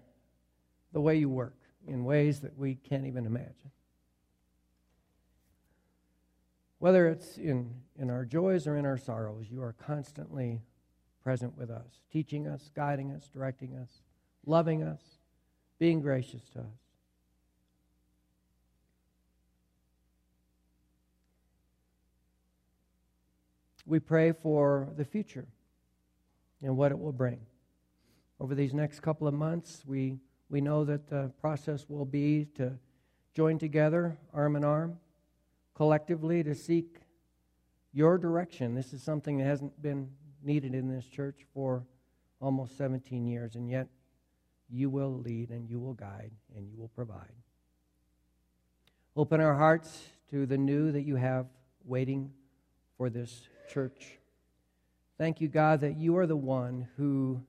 the 0.93 1.01
way 1.01 1.17
you 1.17 1.29
work 1.29 1.57
in 1.87 2.05
ways 2.05 2.41
that 2.41 2.57
we 2.57 2.77
can't 2.77 3.07
even 3.07 3.27
imagine. 3.27 3.73
Whether 6.79 7.09
it's 7.09 7.39
in, 7.39 7.75
in 7.99 8.09
our 8.09 8.25
joys 8.25 8.69
or 8.69 8.77
in 8.77 8.87
our 8.87 8.99
sorrows, 8.99 9.47
you 9.51 9.63
are 9.63 9.73
constantly 9.73 10.63
present 11.25 11.59
with 11.59 11.71
us, 11.71 12.03
teaching 12.13 12.47
us, 12.47 12.71
guiding 12.75 13.11
us, 13.11 13.29
directing 13.33 13.75
us, 13.75 13.91
loving 14.47 14.85
us, 14.85 15.03
being 15.81 16.01
gracious 16.01 16.43
to 16.51 16.61
us. 16.61 16.67
We 23.85 23.99
pray 23.99 24.33
for 24.33 24.89
the 24.97 25.05
future 25.05 25.49
and 26.63 26.77
what 26.77 26.93
it 26.93 26.99
will 26.99 27.13
bring. 27.13 27.41
Over 28.41 28.55
these 28.55 28.73
next 28.73 29.01
couple 29.01 29.27
of 29.27 29.35
months, 29.35 29.83
we, 29.85 30.19
we 30.49 30.61
know 30.61 30.85
that 30.85 31.09
the 31.09 31.33
process 31.41 31.87
will 31.89 32.05
be 32.05 32.47
to 32.55 32.79
join 33.35 33.59
together, 33.59 34.17
arm 34.33 34.55
in 34.55 34.65
arm, 34.65 34.99
collectively 35.75 36.45
to 36.45 36.55
seek 36.55 36.99
your 37.93 38.17
direction. 38.17 38.75
This 38.75 38.93
is 38.93 39.03
something 39.03 39.39
that 39.39 39.45
hasn't 39.45 39.81
been 39.83 40.11
needed 40.43 40.75
in 40.75 40.89
this 40.89 41.07
church 41.07 41.47
for 41.53 41.85
almost 42.41 42.77
17 42.79 43.27
years, 43.27 43.57
and 43.57 43.69
yet 43.69 43.89
you 44.71 44.89
will 44.89 45.19
lead 45.19 45.51
and 45.51 45.69
you 45.69 45.81
will 45.81 45.95
guide 45.95 46.31
and 46.57 46.69
you 46.69 46.77
will 46.77 46.89
provide. 46.89 47.33
Open 49.17 49.41
our 49.41 49.57
hearts 49.57 50.05
to 50.31 50.47
the 50.47 50.59
new 50.59 50.93
that 50.93 51.03
you 51.03 51.17
have 51.17 51.47
waiting 51.85 52.31
for 52.97 53.11
this 53.11 53.49
church. 53.69 54.19
Thank 55.17 55.41
you, 55.41 55.49
God, 55.49 55.81
that 55.81 55.97
you 55.97 56.17
are 56.19 56.27
the 56.27 56.37
one 56.37 56.87
who 56.97 57.43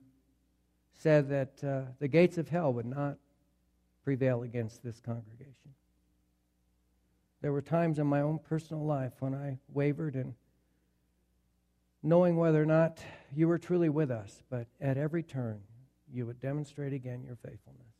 said 1.00 1.30
that 1.30 1.64
uh, 1.64 1.90
the 1.98 2.08
gates 2.08 2.36
of 2.36 2.48
hell 2.48 2.72
would 2.74 2.84
not 2.84 3.16
prevail 4.04 4.42
against 4.42 4.82
this 4.82 5.00
congregation. 5.00 5.54
There 7.40 7.52
were 7.52 7.62
times 7.62 7.98
in 7.98 8.06
my 8.06 8.20
own 8.20 8.38
personal 8.38 8.84
life 8.84 9.14
when 9.20 9.34
I 9.34 9.58
wavered 9.72 10.14
and 10.14 10.34
knowing 12.02 12.36
whether 12.36 12.62
or 12.62 12.66
not 12.66 13.02
you 13.34 13.48
were 13.48 13.58
truly 13.58 13.88
with 13.88 14.10
us, 14.10 14.42
but 14.50 14.66
at 14.78 14.98
every 14.98 15.22
turn, 15.22 15.60
you 16.12 16.26
would 16.26 16.38
demonstrate 16.38 16.92
again 16.92 17.22
your 17.22 17.36
faithfulness 17.36 17.94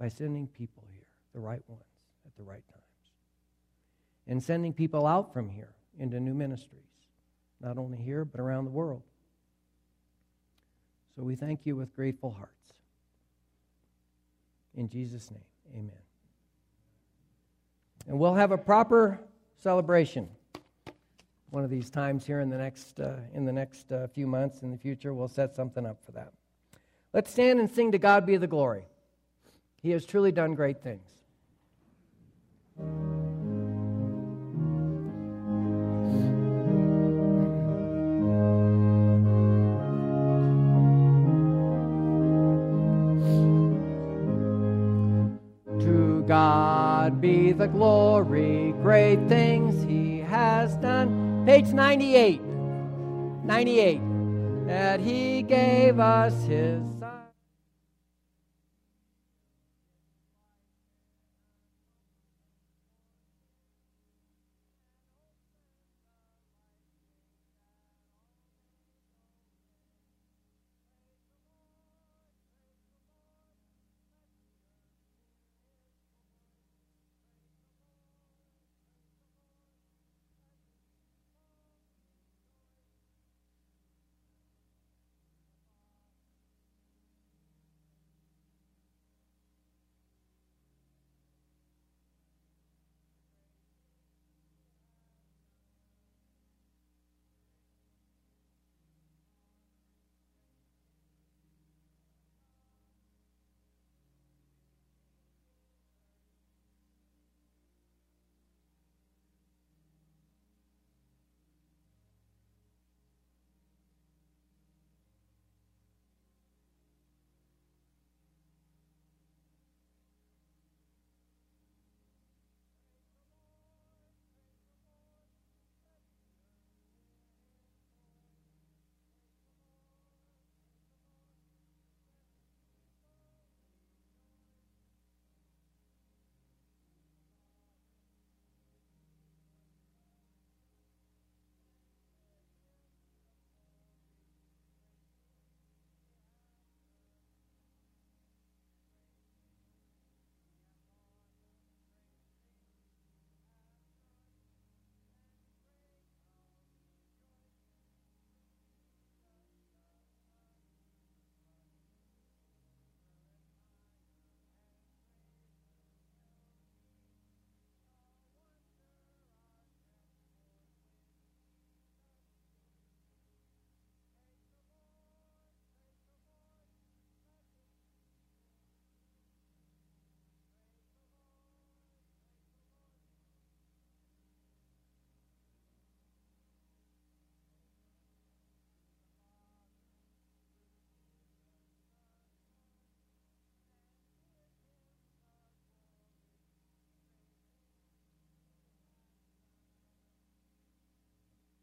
by 0.00 0.08
sending 0.08 0.48
people 0.48 0.82
here, 0.92 1.06
the 1.34 1.40
right 1.40 1.62
ones, 1.68 1.84
at 2.26 2.36
the 2.36 2.42
right 2.42 2.66
times, 2.68 3.12
and 4.26 4.42
sending 4.42 4.72
people 4.72 5.06
out 5.06 5.32
from 5.32 5.48
here 5.48 5.74
into 6.00 6.18
new 6.18 6.34
ministries, 6.34 6.82
not 7.60 7.78
only 7.78 7.98
here, 7.98 8.24
but 8.24 8.40
around 8.40 8.64
the 8.64 8.70
world. 8.72 9.02
So 11.16 11.22
we 11.22 11.34
thank 11.34 11.66
you 11.66 11.76
with 11.76 11.94
grateful 11.94 12.30
hearts. 12.30 12.72
In 14.74 14.88
Jesus' 14.88 15.30
name, 15.30 15.44
amen. 15.74 15.90
And 18.08 18.18
we'll 18.18 18.34
have 18.34 18.52
a 18.52 18.58
proper 18.58 19.20
celebration 19.58 20.28
one 21.50 21.64
of 21.64 21.70
these 21.70 21.90
times 21.90 22.24
here 22.24 22.40
in 22.40 22.48
the 22.48 22.56
next, 22.56 22.98
uh, 22.98 23.16
in 23.34 23.44
the 23.44 23.52
next 23.52 23.92
uh, 23.92 24.06
few 24.08 24.26
months 24.26 24.62
in 24.62 24.70
the 24.70 24.78
future. 24.78 25.12
We'll 25.12 25.28
set 25.28 25.54
something 25.54 25.84
up 25.84 26.02
for 26.02 26.12
that. 26.12 26.32
Let's 27.12 27.30
stand 27.30 27.60
and 27.60 27.70
sing 27.70 27.92
to 27.92 27.98
God 27.98 28.24
be 28.24 28.38
the 28.38 28.46
glory. 28.46 28.86
He 29.82 29.90
has 29.90 30.06
truly 30.06 30.32
done 30.32 30.54
great 30.54 30.82
things. 30.82 31.10
God 46.32 47.20
be 47.20 47.52
the 47.52 47.66
glory, 47.68 48.72
great 48.80 49.18
things 49.28 49.84
he 49.84 50.20
has 50.20 50.74
done. 50.76 51.44
Page 51.44 51.74
98. 51.74 52.40
98. 53.44 54.00
That 54.66 54.98
he 55.00 55.42
gave 55.42 56.00
us 56.00 56.32
his 56.44 56.80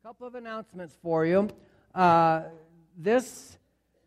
couple 0.09 0.25
of 0.25 0.33
announcements 0.33 0.97
for 1.03 1.23
you. 1.23 1.47
Uh, 1.93 2.41
this, 2.97 3.59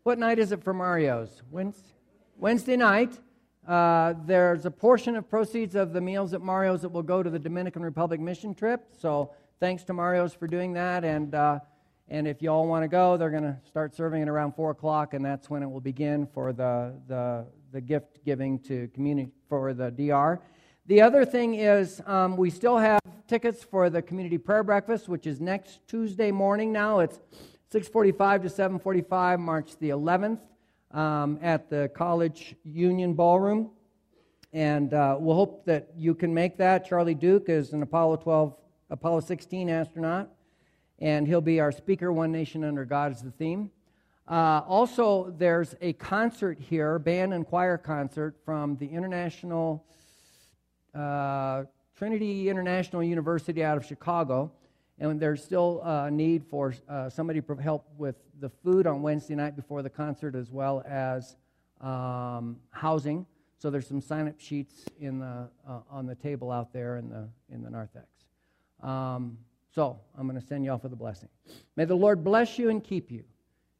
what 0.03 0.19
night 0.19 0.37
is 0.37 0.51
it 0.51 0.61
for 0.61 0.73
Mario's? 0.73 1.41
Wednesday, 1.49 1.93
Wednesday 2.37 2.75
night. 2.75 3.17
Uh, 3.65 4.13
there's 4.25 4.65
a 4.65 4.71
portion 4.71 5.15
of 5.15 5.29
proceeds 5.29 5.75
of 5.75 5.93
the 5.93 6.01
meals 6.01 6.33
at 6.33 6.41
Mario's 6.41 6.81
that 6.81 6.89
will 6.89 7.03
go 7.03 7.23
to 7.23 7.29
the 7.29 7.39
Dominican 7.39 7.83
Republic 7.83 8.19
mission 8.19 8.53
trip. 8.53 8.85
So 8.99 9.31
thanks 9.61 9.85
to 9.85 9.93
Mario's 9.93 10.33
for 10.33 10.45
doing 10.45 10.73
that. 10.73 11.05
And, 11.05 11.33
uh, 11.33 11.59
and 12.09 12.27
if 12.27 12.41
you 12.41 12.49
all 12.49 12.67
want 12.67 12.83
to 12.83 12.89
go, 12.89 13.15
they're 13.15 13.31
going 13.31 13.43
to 13.43 13.57
start 13.65 13.95
serving 13.95 14.21
at 14.23 14.27
around 14.27 14.57
4 14.57 14.71
o'clock, 14.71 15.13
and 15.13 15.23
that's 15.23 15.49
when 15.49 15.63
it 15.63 15.71
will 15.71 15.79
begin 15.79 16.27
for 16.33 16.51
the, 16.51 16.95
the, 17.07 17.45
the 17.71 17.79
gift 17.79 18.25
giving 18.25 18.59
to 18.63 18.89
community 18.93 19.31
for 19.47 19.73
the 19.73 19.89
DR. 19.89 20.41
The 20.85 20.99
other 20.99 21.23
thing 21.23 21.53
is 21.55 22.01
um, 22.05 22.35
we 22.35 22.49
still 22.49 22.77
have 22.77 22.99
tickets 23.25 23.63
for 23.63 23.89
the 23.89 24.01
community 24.01 24.37
prayer 24.37 24.63
breakfast, 24.63 25.07
which 25.07 25.25
is 25.25 25.39
next 25.39 25.79
Tuesday 25.87 26.29
morning 26.29 26.73
now. 26.73 26.99
It's 26.99 27.21
6:45 27.71 28.41
to 28.41 28.49
7:45, 28.49 29.39
March 29.39 29.77
the 29.79 29.91
11th 29.91 30.41
um, 30.91 31.39
at 31.41 31.69
the 31.69 31.89
College 31.95 32.57
Union 32.65 33.13
Ballroom. 33.13 33.69
And 34.51 34.93
uh, 34.93 35.15
we'll 35.17 35.37
hope 35.37 35.63
that 35.67 35.87
you 35.95 36.13
can 36.13 36.33
make 36.33 36.57
that. 36.57 36.85
Charlie 36.85 37.15
Duke 37.15 37.47
is 37.47 37.71
an 37.71 37.81
Apollo 37.81 38.17
12, 38.17 38.53
Apollo 38.89 39.21
16 39.21 39.69
astronaut, 39.69 40.31
and 40.99 41.25
he'll 41.25 41.39
be 41.39 41.61
our 41.61 41.71
speaker. 41.71 42.11
One 42.11 42.33
Nation 42.33 42.65
Under 42.65 42.83
God 42.83 43.13
is 43.13 43.21
the 43.21 43.31
theme. 43.31 43.71
Uh, 44.27 44.63
also, 44.67 45.33
there's 45.37 45.75
a 45.79 45.93
concert 45.93 46.59
here, 46.59 46.99
band 46.99 47.33
and 47.33 47.47
choir 47.47 47.77
concert 47.77 48.35
from 48.43 48.75
the 48.75 48.87
International 48.87 49.85
uh, 50.93 51.63
Trinity 51.95 52.49
International 52.49 53.03
University 53.03 53.63
out 53.63 53.77
of 53.77 53.85
Chicago 53.85 54.51
and 54.99 55.19
there's 55.19 55.43
still 55.43 55.81
a 55.83 56.11
need 56.11 56.43
for 56.45 56.73
uh, 56.87 57.09
somebody 57.09 57.41
to 57.41 57.55
help 57.55 57.87
with 57.97 58.15
the 58.39 58.49
food 58.49 58.87
on 58.87 59.01
Wednesday 59.01 59.35
night 59.35 59.55
before 59.55 59.81
the 59.81 59.89
concert 59.89 60.35
as 60.35 60.51
well 60.51 60.83
as 60.87 61.35
um, 61.81 62.57
housing. 62.69 63.25
So 63.57 63.69
there's 63.69 63.87
some 63.87 64.01
sign-up 64.01 64.39
sheets 64.39 64.85
in 64.99 65.19
the, 65.19 65.49
uh, 65.67 65.79
on 65.89 66.05
the 66.05 66.15
table 66.15 66.51
out 66.51 66.73
there 66.73 66.97
in 66.97 67.09
the, 67.09 67.27
in 67.49 67.63
the 67.63 67.69
narthex. 67.69 68.07
Um, 68.81 69.37
so 69.73 69.99
I'm 70.17 70.27
going 70.27 70.39
to 70.39 70.45
send 70.45 70.63
you 70.63 70.71
off 70.71 70.83
with 70.83 70.93
a 70.93 70.97
blessing. 70.97 71.29
May 71.75 71.85
the 71.85 71.95
Lord 71.95 72.23
bless 72.23 72.59
you 72.59 72.69
and 72.69 72.83
keep 72.83 73.09
you. 73.09 73.23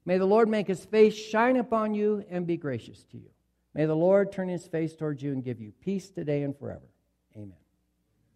May 0.06 0.18
the 0.18 0.26
Lord 0.26 0.50
make 0.50 0.68
his 0.68 0.84
face 0.84 1.16
shine 1.16 1.58
upon 1.58 1.94
you 1.94 2.26
and 2.30 2.48
be 2.48 2.58
gracious 2.58 3.04
to 3.12 3.18
you. 3.18 3.30
May 3.74 3.86
the 3.86 3.96
Lord 3.96 4.32
turn 4.32 4.50
his 4.50 4.66
face 4.68 4.96
towards 4.96 5.22
you 5.22 5.32
and 5.32 5.44
give 5.44 5.60
you 5.60 5.72
peace 5.82 6.10
today 6.10 6.44
and 6.44 6.58
forever. 6.58 6.93